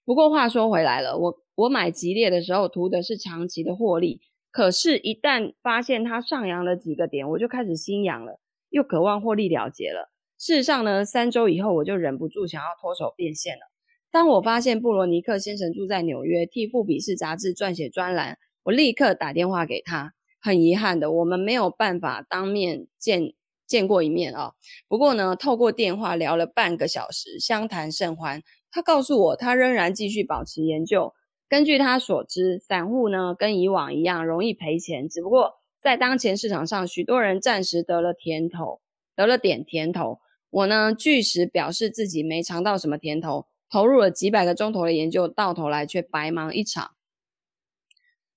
[0.03, 4.21] 不过话说回来了，我我买吉列的时候图的是长期的获利，
[4.51, 8.39] 可是，一旦发现它上扬了几个点，我就开始心痒了，
[8.69, 10.11] 又渴望获利了结了。
[10.37, 13.61] 事实上呢，三周以后我就忍不住想要脱手变现了。
[14.11, 20.13] 当我发现布罗尼克先生住在纽约，替富比士杂志撰写专栏，我立刻打电话给他。
[20.41, 23.33] 很遗憾的，我们没有办法当面见
[23.67, 24.51] 见过一面啊、
[24.89, 28.41] 不过呢，透过电话聊了半个小时，相谈甚欢。
[28.69, 31.13] 他告诉我，他仍然继续保持研究。
[31.51, 38.79] 根据他所知，散户呢跟以往一样容易赔钱，只不过在当前市场上，许多人暂时得了甜头，
[39.17, 40.21] 得了点甜头。
[40.49, 46.91] 我呢，据实表示自己没尝到什么甜头，投入了几百个钟头的研究，到头来却白忙一场。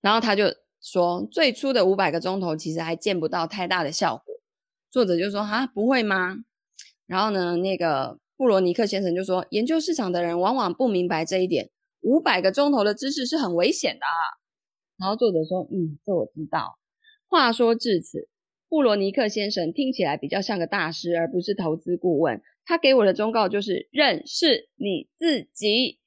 [0.01, 0.47] 然后他就
[0.83, 4.35] 说，最初的五百个钟头其实还见不到太大的效果。
[4.91, 6.39] 作者就说：“哈，不会吗？”
[7.07, 11.71] 然后呢，那个布罗尼克先生就说：“研究市场的人往往不明白这一点，
[12.05, 14.23] 五百个钟头的知识是很危险的啊。”
[14.97, 16.79] 然后作者说：“嗯，这我知道。”
[17.27, 18.29] 话说至此。
[18.69, 22.43] 布罗尼克先生听起来比较像个大师，而不是投资顾问。
[22.65, 26.01] 他给我的忠告就是认识你自己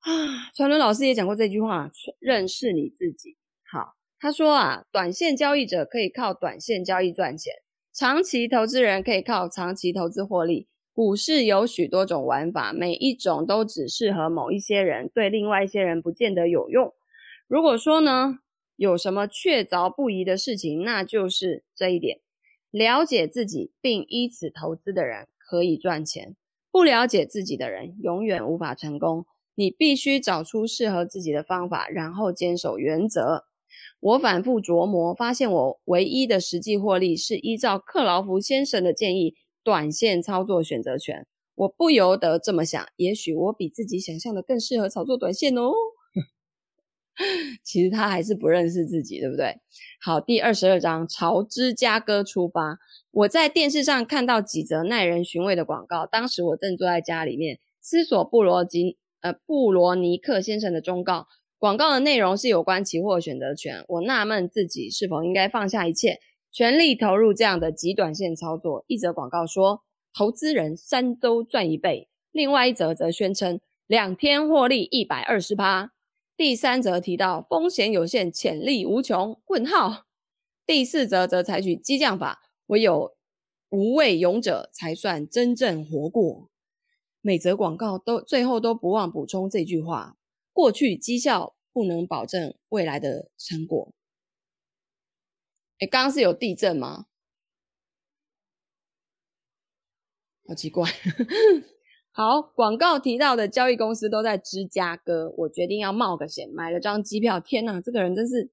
[0.00, 0.50] 啊。
[0.54, 3.38] 传伦老师也讲过这句话：认识你自己。
[3.72, 7.54] 好，他说啊，短线交易者可以靠短线交易赚钱，
[7.94, 10.68] 长期投资人可以靠长期投资获利。
[10.98, 16.92] 股市有许多种玩法，每一种都只适合某一些人，对另外一些人不见得有用。
[17.46, 18.40] 如果说呢，
[18.74, 22.18] 有什么确凿不疑的事情，那就是这一点：
[22.72, 26.34] 了解自己并依此投资的人可以赚钱，
[26.72, 29.24] 不了解自己的人永远无法成功。
[29.54, 33.44] 你必须找出适合自己的方法，然后坚守原则。
[34.00, 41.26] 我反复琢磨，发现我唯一的实际获利是依照克劳福先生的建议，短线操作选择权。
[41.54, 45.72] 我不由得这么想：也许我比自己想象的更适合操作短线哦。
[47.64, 49.56] 其实他还是不认识自己，对不对？
[50.00, 52.78] 好，第二十二章，朝芝加哥出发。
[53.10, 61.26] 我在电视上看到几则耐人寻味的广告，当时我正坐在家里面思索布罗吉呃布罗尼克先生的忠告。
[61.58, 63.84] 广告的内容是有关期货选择权。
[63.88, 66.20] 我纳闷自己是否应该放下一切，
[66.50, 68.84] 全力投入这样的极短线操作。
[68.86, 69.82] 一则广告说，
[70.12, 75.92] 投资人三周赚一倍；另外一则则宣称两天获利一百二十趴。
[76.36, 79.40] 第三则提到风险有限，潜力无穷。
[79.46, 80.04] 问号。
[80.64, 83.16] 第四则则采取激将法，唯有
[83.70, 86.50] 无畏勇者才算真正活过。
[87.20, 90.16] 每则广告都最后都不忘补充这句话：
[90.52, 93.92] 过去绩效不能保证未来的成果。
[95.78, 97.06] 诶，刚刚是有地震吗？
[100.46, 100.90] 好奇怪。
[102.10, 107.38] 好，广告提到的交易公司都在芝加哥，我决定要冒个险，买了张机票。
[107.38, 108.50] 天哪，这个人真是，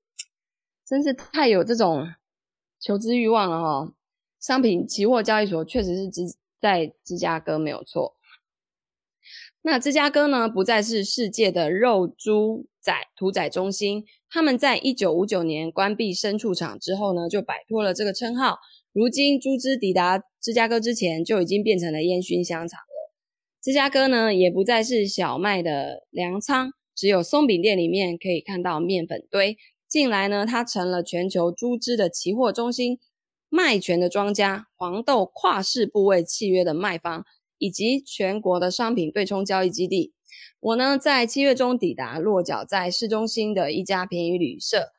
[0.86, 2.13] 真是太有这种
[2.80, 3.93] 求知欲望了哈！
[4.39, 8.15] 商品期货交易所确实是芝在芝加哥没有错。
[9.63, 14.05] 那芝加哥呢，不再是世界的肉猪仔屠宰中心，
[14.36, 18.57] 他们在一九五九年关闭牲畜场之后呢，就摆脱了这个称号。
[18.91, 22.77] 如今猪只抵达芝加哥之前，就已经变成了烟熏香肠。
[23.61, 29.55] 芝加哥呢，也不再是小麦的粮仓，只有松饼店里面可以看到面粉堆。
[29.88, 32.99] 近来呢，它成了全球猪只的期货中心、
[33.47, 37.23] 麦权的庄家、黄豆跨市部位契约的卖方，
[37.57, 40.13] 以及全国的商品对冲交易基地。
[40.59, 44.93] 我呢，在七月中抵达，落脚在市中心的一家便宜旅社。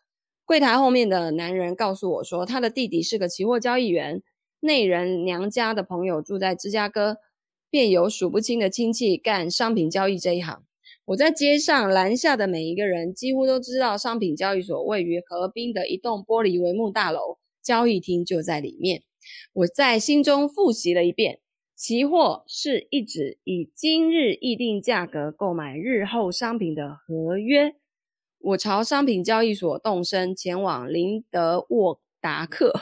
[0.45, 4.23] 柜台后面的男人告诉我说，他的弟弟是个期货交易员，
[4.61, 7.17] 内人娘家的朋友住在芝加哥，
[7.69, 10.63] 便有数不清的亲戚干商品交易这一行。
[11.07, 19.03] 我在街上拦下的每一个人，几乎都知道商品交易所位于河滨的一栋玻璃帷幕大楼，交易厅就在里面。
[19.53, 21.41] 我在心中复习了一遍：
[21.77, 27.77] 期货是一纸以今日议定价格购买日后商品的合约。
[28.39, 32.73] 我朝商品交易所动身，前往林德沃达克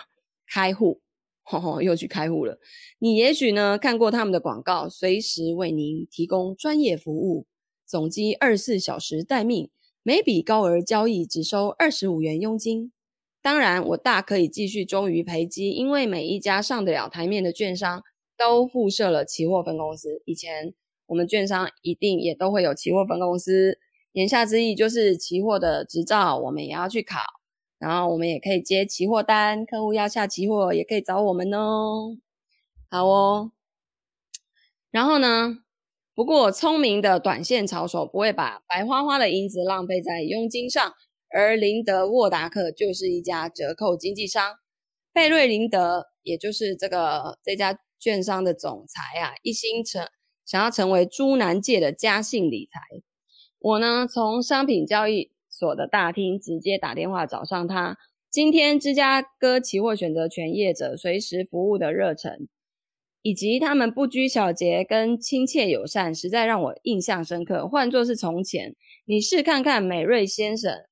[0.46, 1.00] 开户。
[1.42, 2.60] 吼吼，又去开户了。
[3.00, 7.46] 你也许呢看过他们的广告，随时为您提供专业服务。
[7.84, 9.70] 总机二十四小时待命，
[10.04, 12.92] 每笔高额交易只收二十五元佣金。
[13.42, 18.04] 当然，我大可以继续忠于培基，因为每一家上得了台面的券商
[18.36, 20.22] 都附设了期货分公司。
[20.24, 20.74] 以前
[21.06, 23.78] 我们券商一定也都会有期货分公司。
[24.12, 27.20] 言下之意就是期货的执照我们也要去考，
[27.78, 32.16] 然后我们也可以接期货单，客户要下期货也可以找我们哦。
[32.90, 33.50] 好哦，
[34.90, 35.58] 然后呢？
[36.16, 40.92] 不过，聪明的短线操手不会把白花花的银子浪费在佣金上，
[41.28, 44.54] 而林德沃达克就是一家折扣经纪商。
[45.12, 50.06] 贝瑞林德，也就是这个这家券商的总裁啊，一心成
[50.44, 52.78] 想要成为猪男界的嘉信理财。
[53.58, 57.96] 我呢，从商品交易所的大厅直接打电话找上他。
[58.30, 62.46] 今天芝加哥期货选择权业者随时服务的热忱。
[63.26, 67.66] 以及他们不拘小节跟亲切友善，实在让我印象深刻。
[67.66, 68.76] 换作是从前，
[69.06, 70.84] 你试看看美瑞先生、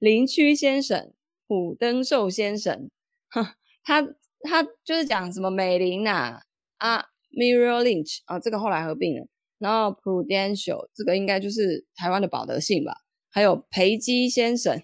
[0.00, 1.12] 林区先生、
[1.46, 2.90] 虎登寿先生，
[3.30, 3.46] 哼，
[3.84, 4.02] 他
[4.42, 6.40] 他就是讲什么美林呐
[6.78, 9.26] 啊，，Merrill Lynch 啊，这个后来合并了，
[9.58, 12.92] 然后 Prudential 这个应该就是台湾的保德信吧，
[13.30, 14.82] 还有培基先生，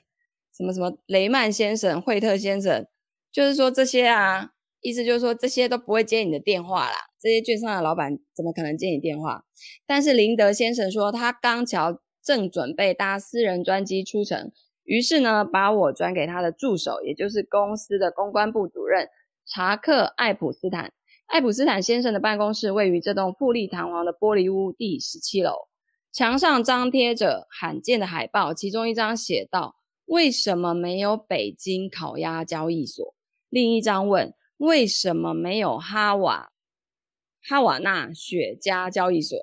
[0.57, 2.87] 什么什么雷曼先生、惠特先生，
[3.31, 4.51] 就是说这些啊。
[4.85, 6.97] 意思就是说，这些都不会接你的电话啦。
[7.21, 9.45] 这些券商的老板怎么可能接你电话？
[9.87, 14.51] 但是林德先生说，他刚巧正准备搭私人专机出城，
[14.83, 19.09] 于是呢，把我转给他的助手，也就是公司的公关部主任
[19.47, 20.93] 查克·爱普斯坦。
[21.27, 25.69] 爱普斯坦先生的办公室位于这栋富丽堂皇的玻璃屋第十七楼，
[26.13, 29.77] 墙上张贴着罕见的海报，其中一张写道
[30.07, 33.15] ：“为什么没有北京烤鸭交易所？”
[33.49, 34.35] 另一张问。
[34.59, 36.53] 为什么没有哈瓦
[37.43, 39.37] 哈瓦那雪茄交易所？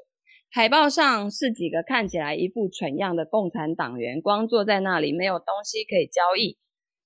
[0.49, 6.57] 海报上是几个看起来一副蠢样的共产党员，光坐在那里，没有东西可以交易。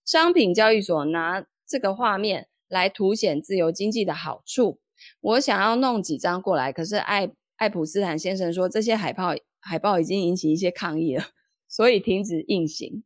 [0.05, 4.79] 商品交易所拿这个画面来凸显自由经济的好处。
[5.21, 11.23] 我想要弄几张过来，可是艾艾普斯坦先生说，这些海报海报已经引起一些抗议了，
[11.69, 13.03] 所以停止印行。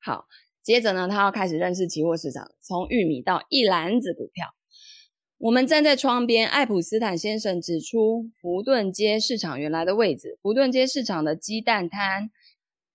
[0.00, 0.26] 好。
[0.62, 4.48] 接着呢，他要开始认识期货市场，从玉米到一篮子股票。
[5.38, 10.40] 我们站在窗边，艾普斯坦先生指出福顿街市场原来的位置。
[10.42, 12.32] 福顿街市场的鸡蛋摊，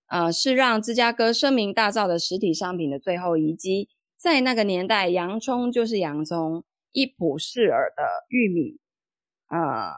[0.07, 3.88] 呃，是让芝加哥声名大噪的实体商品的最后遗迹。
[4.22, 8.80] 在那个年代，洋葱就是洋葱，一普士尔的玉米，
[9.47, 9.93] 呃，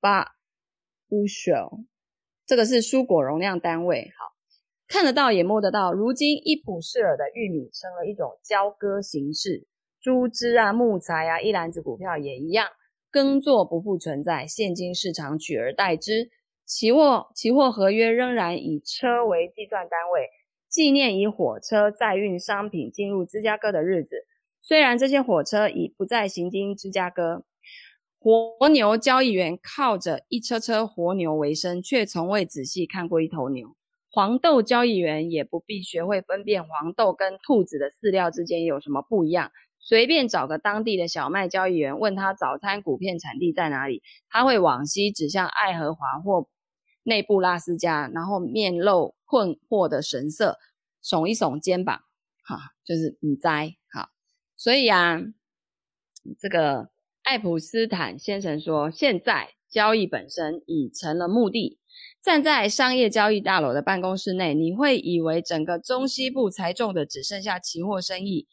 [0.00, 0.36] 八
[1.08, 1.52] 乌雪
[2.46, 4.12] 这个是蔬果容量单位。
[4.16, 4.36] 好。
[4.86, 9.66] 看得到也摸得到，如今一普士尔的玉米成了一种交割形式，
[10.00, 12.68] 猪只啊、木材啊，一篮子股票也一样，
[13.10, 16.30] 耕作不复存在，现金市场取而代之，
[16.64, 20.28] 期货期货合约仍然以车为计算单位，
[20.76, 24.26] 纪念以火车载运商品进入芝加哥的日子。
[24.60, 27.46] 虽然这些火车已不再行经芝加哥，
[28.18, 33.74] 活牛交易员靠着一车车活牛为生，却从未仔细看过一头牛。
[34.10, 46.46] 黄豆交易员也不必学会分辨黄豆跟兔子的饲料之间有什么不一样，随便找个当地的小麦交易员，问他早餐谷片产地在哪里，他会往西指向爱荷华或
[47.02, 50.56] 内布拉斯加，然后面露困惑的神色，
[51.04, 52.00] 耸一耸肩膀，
[52.44, 54.08] 哈，就是你栽，好，
[54.56, 55.20] 所以啊，
[56.38, 56.88] 这个
[57.22, 61.78] 爱普斯坦先生说，现在交易本身已成了目的。
[62.22, 68.48] 站在商业交易大楼的办公室内，你会以为整个中西部才种的只剩下期货生意。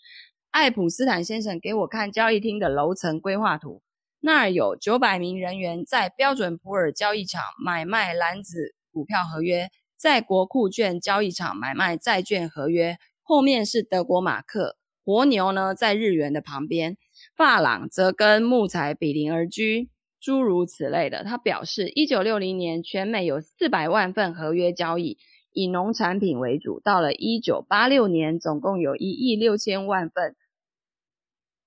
[0.52, 3.82] 爱普斯坦先生给我看交易厅的楼层规划图，
[4.20, 9.70] 那儿有九百名人员在标准普尔交易场买卖篮子股票合约，
[10.04, 12.98] 在国库券交易场买卖债券合约。
[13.22, 14.76] 后面是德国马克，
[15.06, 16.98] 活牛呢在日元的旁边，
[17.38, 19.90] 发廊则跟木材比邻而居。
[20.20, 25.18] 诸如此类的，他表示，一九六零年全美有四百万份合约交易，
[25.54, 26.82] 以农产品为主。
[26.82, 30.36] 到了一九八六年，总共有一亿六千万份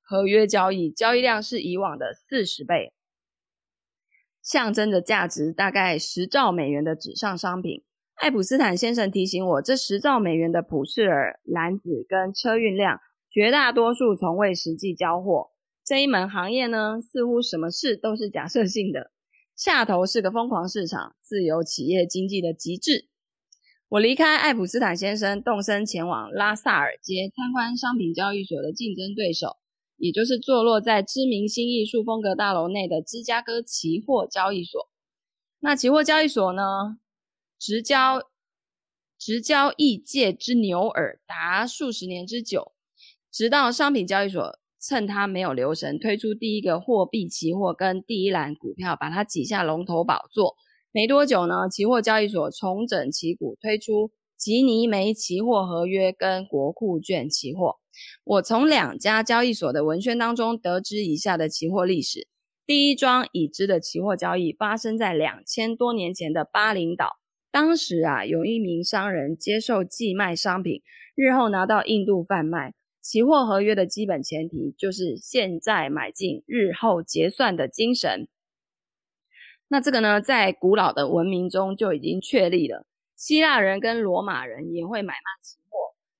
[0.02, 2.92] 合约交易，交易量是以往的四十倍，
[4.42, 7.82] 象征着价值大概十兆美元的纸上商品。
[8.16, 12.98] 爱普斯坦先生提醒我，这十兆美元的普氏尔篮子跟车运量，
[13.30, 15.50] 绝大多数从未实际交货。
[15.84, 19.12] 这一门行业呢，似乎什么事都是假设性的。
[19.54, 23.08] 下头是个疯狂市场，自由企业经济的极致。
[23.88, 29.58] 我离开爱普斯坦先生，动身前往拉萨尔街参观商品交易所的竞争对手，
[29.96, 34.88] 也就是坐落在知名新艺术风格大楼内的芝加哥期货交易所。
[35.60, 36.98] 那期货交易所呢，
[37.58, 38.22] 直交
[39.18, 42.72] 直交易界之牛耳达数十年之久，
[43.30, 44.58] 直到商品交易所。
[44.78, 50.54] 趁他没有留神，推出第一个货币期货跟第一篮股票，把它挤下龙头宝座。
[50.92, 57.78] 没多久呢，期货交易所重整旗鼓，推出吉尼梅期货合约跟国库券期货。
[58.22, 62.28] 我从两家交易所的文宣当中得知以下的期货历史：
[62.64, 67.16] 第一桩已知的期货交易发生在两千多年前的巴林岛。
[67.56, 70.82] 当时啊，有一名商人接受寄卖商品，
[71.14, 72.74] 日后拿到印度贩卖。
[73.00, 78.28] 期货合约的基本前提就是现在买进，日后结算的精神。
[79.68, 82.86] 那这个呢，在古老的文明中就已经确立了。
[83.16, 85.78] 希腊人跟罗马人也会买卖期货。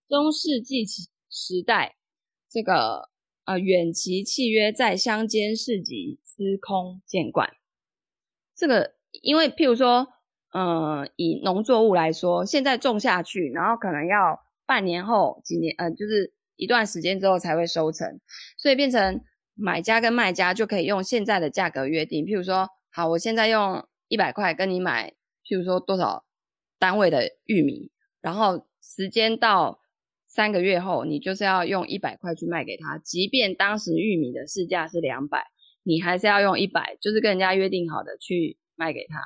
[0.08, 0.86] 中世纪
[1.28, 1.96] 时代，
[2.48, 3.10] 这个
[3.44, 7.50] 呃远期契约在乡间市集司空见惯。
[8.54, 10.08] 这个因为譬如说，
[10.56, 16.32] 呃，以农作物来说，现在种下去，然后可能要半年后几年，呃，就是。
[16.58, 18.18] 一段时间之后才会收成，
[18.56, 19.20] 所以变成
[19.54, 22.24] 买家跟卖家就可以用现在的价格约定。
[22.24, 25.12] 譬如说，好，我现在用一百块跟你买，
[25.44, 26.24] 譬如说多少
[26.78, 27.90] 单位的玉米，
[28.22, 29.80] 然后时间到
[30.26, 35.44] 三个月后，你就是要用一百块去卖给他，即便当时玉米的市价是两百，
[35.82, 39.20] 你还是要用一百，就是跟人家约定好的去卖给他，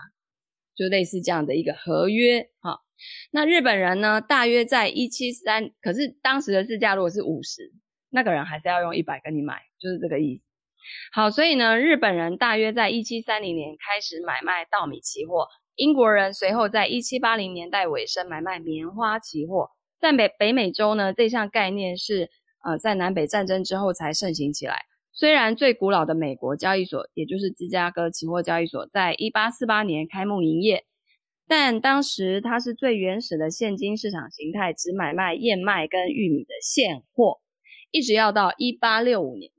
[0.80, 2.78] 就类似这样的一个合约，哈。
[3.30, 4.22] 那日本人呢？
[4.22, 7.70] 大约在一七三，可是当时的市价如果是五十，
[8.08, 10.46] 那个人还是要用一百跟你买，就是这个意思。
[11.12, 19.68] 好，所以呢，日本人大约在一七三零年开始买卖稻米期货，英国人随后在一七八零年代尾声买卖棉花期货。
[19.98, 22.30] 在北北美洲呢，这项概念是
[22.64, 24.86] 呃在南北战争之后才盛行起来。
[25.12, 30.84] 虽然最古老的美国交易所，也就是芝加哥期货交易所，在一八四八年开幕营业。
[31.48, 37.40] 但当时它是最原始的现金市场形态，只买卖燕麦跟玉米的现货，
[37.90, 39.50] 一直要到一八六五年，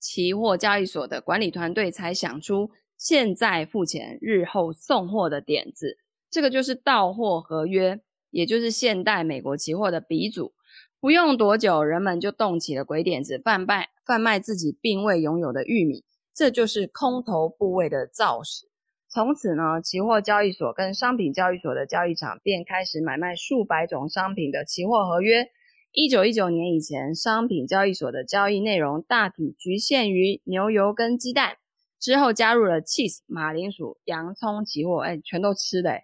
[0.00, 5.98] 期货交易所的管理团队才想出现在付钱，日后送货的点子。
[6.30, 8.00] 这个就是到货合约，
[8.30, 10.54] 也就是现代美国期货的鼻祖。
[11.00, 18.66] 不用多久，人们就动起了鬼点子，贩卖贩卖自己并未拥有的玉米，这就是空头部位的造势。
[19.08, 25.46] 从此呢，期货交易所跟商品交易所的交易场便开始买卖数百种商品的期货合约。
[25.92, 31.56] 一九一九年以前，商品交易所的交易内容大体局限于牛油跟鸡蛋，
[32.00, 36.00] 之后加入了 cheese、马铃薯、洋葱期货，哎，全都吃的。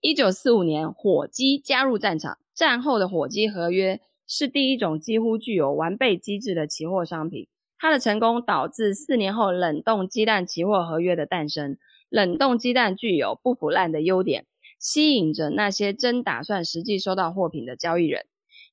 [0.00, 7.46] 一九四五年，火鸡加入战场，战后的火鸡合约是第一种几乎具有完备机制的期货商品。
[7.78, 11.78] 它的成功导致四年后冷冻鸡蛋期货合约的诞生。
[12.10, 14.44] 冷冻鸡蛋具有不腐烂的优点，
[14.80, 18.26] 吸引着那些真打算实际收到货品的交易人。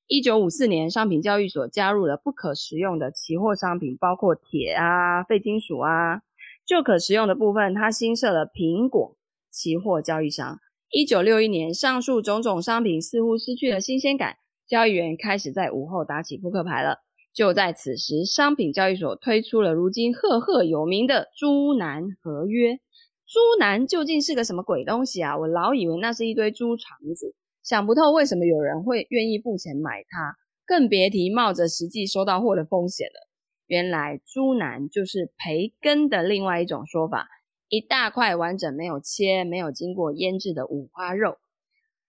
[0.08, 6.22] 一九五四年，商品交易所加入了不可食用的期货商品，包括铁啊、废金属啊。
[6.66, 9.16] 就可食用的部分，它新设了苹果
[9.52, 10.58] 期货交易商。
[10.90, 14.36] 一九六一年，上述种种商品似乎失去了新鲜感，
[14.68, 16.98] 交易员开始在午后打起扑克牌了。
[17.34, 22.76] 就在此时，商品交易所推出了如今赫赫有名的猪腩合约。
[23.26, 25.36] 猪腩究竟是个什么鬼东西啊？
[25.36, 27.34] 我老以为那是一堆猪肠子，
[27.64, 33.28] 想不透为什么有人会愿意付钱买它，更别提冒着实际收到货的风险了。
[33.66, 37.28] 原来猪腩就是培根的另外一种说法，
[37.68, 41.38] 一大块完整没有切、没有经过腌制的五花肉，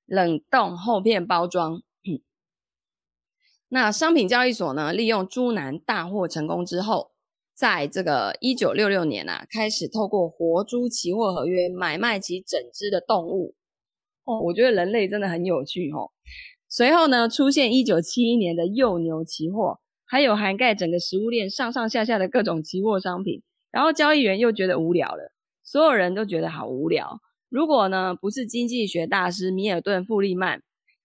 [0.06, 1.82] 冷冻厚片包装。
[3.70, 7.12] 那商品交易所呢，利用猪腩大获成功之后。
[7.54, 13.56] 在这个一九六六年啊，开始透过活猪期货合约买卖起整只的动物。
[14.26, 16.12] 哦，我觉得人类真的很有趣哦。
[16.70, 23.42] 随后呢，出现一九七一年的幼牛期货，还有涵盖整个食物链上上下下的各种期货商品。
[23.72, 25.32] 然后交易员又觉得无聊了，
[25.68, 27.20] 所有人都觉得好无聊。
[27.50, 30.64] 如果呢不是经济学大师米尔顿·富利曼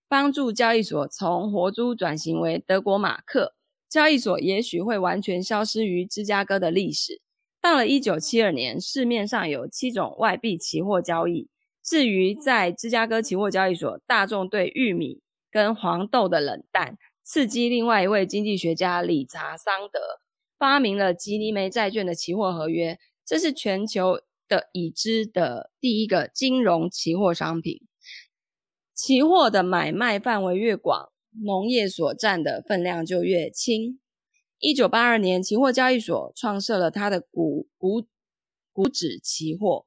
[0.09, 3.55] 帮助交易所从活猪转型为德国马克，
[3.89, 7.21] 交易所也许会完全消失于芝加哥的历史。
[7.61, 11.49] 到了一九七二年，市面上有七种外币期货交易。
[11.83, 19.99] 至于在芝加哥期货交易所，大众对玉米跟黄豆的冷淡，刺激另外一位经济学家理查桑德
[20.57, 22.97] 发明了吉尼梅债券的期货合约。
[23.25, 24.21] 这是全球
[24.53, 27.86] 的已知的第一个金融期货商品。
[28.94, 31.11] 期货的买卖范围越广，
[31.42, 33.98] 农业所占的分量就越轻。
[34.59, 38.07] 一九八二年，期货交易所创设了它的股股
[38.70, 39.86] 股指期货。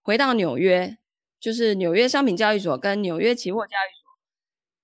[0.00, 0.96] 回到纽约，
[1.38, 4.08] 就是纽约商品交易所跟纽约期货交易所，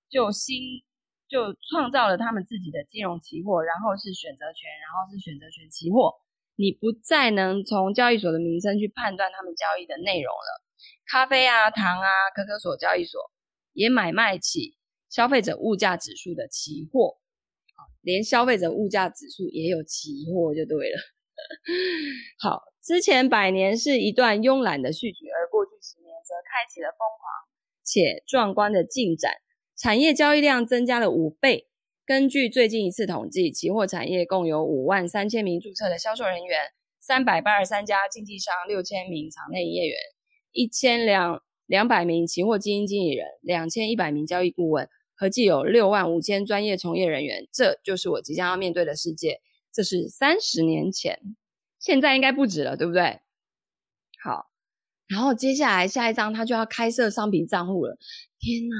[0.07, 0.83] 就新
[1.27, 6.13] 就创造了他们自己的金融期货，然后是选择权，然后是选择权期货。
[6.57, 10.63] 你不再能从交易所的名称去判断他们交易的内容了。
[11.05, 13.31] 咖啡啊、糖啊、可可所交易所
[13.73, 14.75] 也买卖起
[15.09, 17.19] 消费者物价指数的期货。
[18.01, 20.97] 连消费者物价指数也有期货就对了。
[22.39, 27.29] 好，之前百年是一段慵懒的序曲，而过去十年则开启了疯狂
[27.83, 29.33] 且壮观的进展。
[29.77, 31.67] 产业交易量增加了五倍。
[32.07, 36.57] 根据最近一次统计，期货产业共有五万三千名注册的销售人员，
[37.01, 39.97] 三百八十三家经纪商，六千名场内营业员，
[40.53, 44.87] 一千两两百名期货基金经理人，两千一百名交易顾问。
[45.17, 49.41] 合计有六万五千专业从业人员，这就是我即将要面对的世界。
[49.73, 51.19] 这是三十年前，
[51.77, 53.19] 现在应该不止了，对不对？
[54.23, 54.45] 好，
[55.09, 57.97] 然后接下来下一章他就要开设商品账户了。
[58.39, 58.75] 天哪，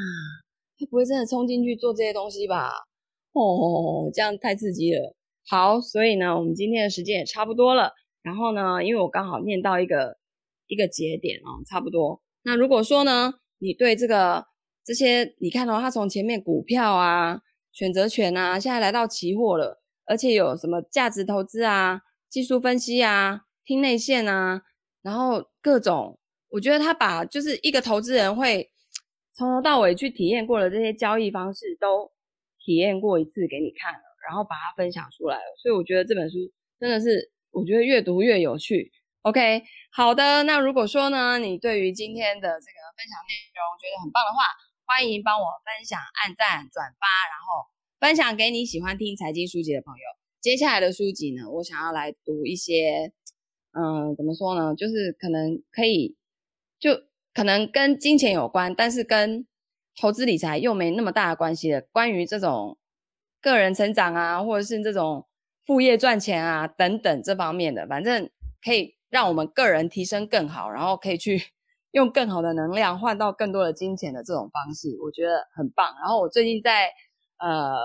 [0.80, 2.72] 他不会真的冲进去做这些东西吧？
[3.40, 5.16] 哦，这样太刺激了。
[5.48, 7.94] 好，所以呢，我们今天的时间也差不多了。
[8.22, 10.18] 然后呢，因为我刚好念到一个
[10.68, 12.22] 一个节点哦，差不多。
[12.44, 14.46] 那如果说呢，你对这个。
[14.88, 17.42] 这些你看到，他从前面股票啊、
[17.74, 24.62] 选择权啊，现在来到期货了，而且有什么价值投资啊、技术分析啊、听内线啊，
[25.02, 26.18] 然后各种，
[26.52, 28.72] 我觉得他把就是一个投资人会
[29.36, 32.10] 从头到尾去体验过的这些交易方式都
[32.68, 38.92] 体验过一次给你看了，然后把它分享出来了，所以我觉得这本书真的是，我觉得越读越有趣。
[39.22, 44.44] OK，好的，那如果说呢，你对于今天的这个分享内容觉得很棒的话，
[44.84, 50.04] 欢迎帮我分享、按赞、转发，然后分享给你喜欢听财经书籍的朋友。
[50.42, 53.14] 接下来的书籍呢，我想要来读一些，
[53.72, 54.76] 嗯，怎么说呢？
[54.76, 56.18] 就是可能可以，
[56.80, 56.92] 就
[57.34, 59.48] 可能跟金钱有关，但是跟
[60.00, 61.82] 投资理财又没那么大的关系的。
[61.92, 62.78] 关于这种
[63.42, 65.28] 个人成长啊，或者是这种
[65.66, 68.30] 副业赚钱啊等等这方面的，反正
[68.64, 71.42] 可以让我们个人提升更好，然后可以去。
[71.92, 75.96] 用更好的能量换到更多的金钱的这种方式，我觉得很棒。
[76.00, 76.92] 然后我最近在
[77.40, 77.76] 呃，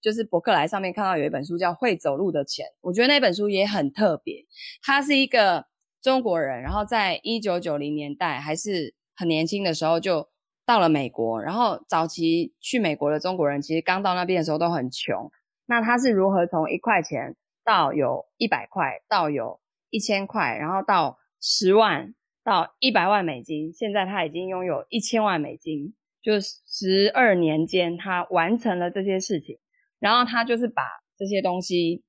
[0.00, 4.46] 就是博客来上面看到有一本书叫《会走路的钱》，我觉得那本书也很特别。
[4.80, 5.66] 他是一个
[6.00, 10.28] 中国人，然后在一九九零年代还是很年轻的时候就
[10.68, 11.42] 到了美国。
[11.42, 15.32] 然后早期去美国的中国人其实刚到那边的时候都很穷。
[15.66, 22.14] 那他是如何从一块钱到有一百块，到有一千块，然后到十万？
[22.44, 25.92] 到一百万美金，现在他已经拥有一千万美金，
[26.22, 29.58] 就十二年间他完成了这些事情，
[29.98, 30.82] 然后他就是把
[31.18, 32.02] 这些东西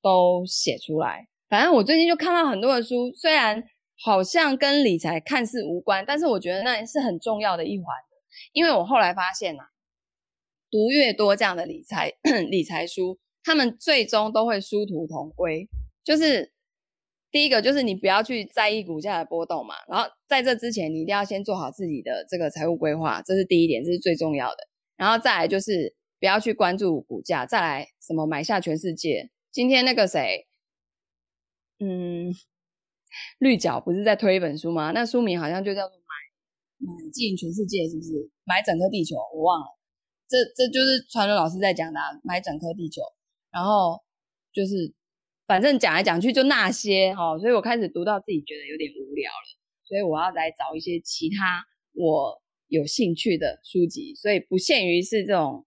[0.00, 1.26] 都写出来。
[1.48, 3.64] 反正我最近就看到很多的书，虽然
[4.02, 7.86] 好像跟理财看似无关，但是我觉得那是很重要的一环。
[8.52, 9.68] 因为我后来发现呐、啊，
[10.70, 12.12] 读越多这样的理财
[12.50, 15.68] 理财书，他们最终都会殊途同归，
[16.04, 16.52] 就是。
[17.32, 24.56] 第一个就是你不要去在意股价的波动嘛，然后在这之前你一定要先做好自己的这个财务规划，这是第一点，这是最重要的。
[24.96, 29.30] 然后再来就是不要去关注股价，再来什么买下全世界。
[29.52, 30.48] 今天那个谁，
[31.78, 32.34] 嗯，
[33.38, 34.92] 绿角不是在推一本书吗？
[34.92, 38.30] 那书名好像就叫做买买进全世界，是不是？
[38.44, 39.66] 买整颗地球，我忘了。
[40.28, 43.02] 这这就是传伦老师在讲的，买整颗地球，
[43.50, 44.00] 然后
[44.52, 44.94] 就是。
[45.50, 55.66] 反正讲来讲去就那些哈，所以我开始读到自己觉得有点无聊了，所以我要来找一些其他我有兴趣的书籍，所以不限于是这种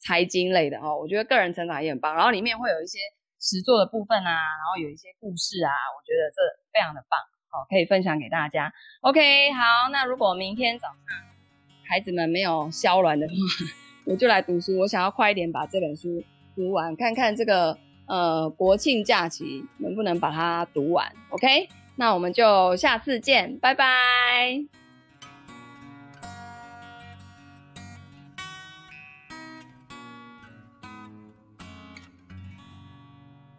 [0.00, 0.98] 财经类的哦。
[0.98, 2.98] 我觉得个人成长也很棒，然后里面会有一些
[3.42, 6.40] 实作的部分啊，然后有一些故事啊，我觉得这
[6.72, 7.18] 非常的棒，
[7.50, 8.72] 好，可以分享给大家。
[9.02, 10.96] OK，好，那如果明天早上
[11.86, 13.34] 孩子们没有消卵的话，
[14.06, 16.22] 我就来读书，我想要快一点把这本书
[16.54, 17.76] 读完，看看这个。
[18.08, 24.81] 呃，国庆假期能不能把它读完？OK，那我们就下次见，拜拜。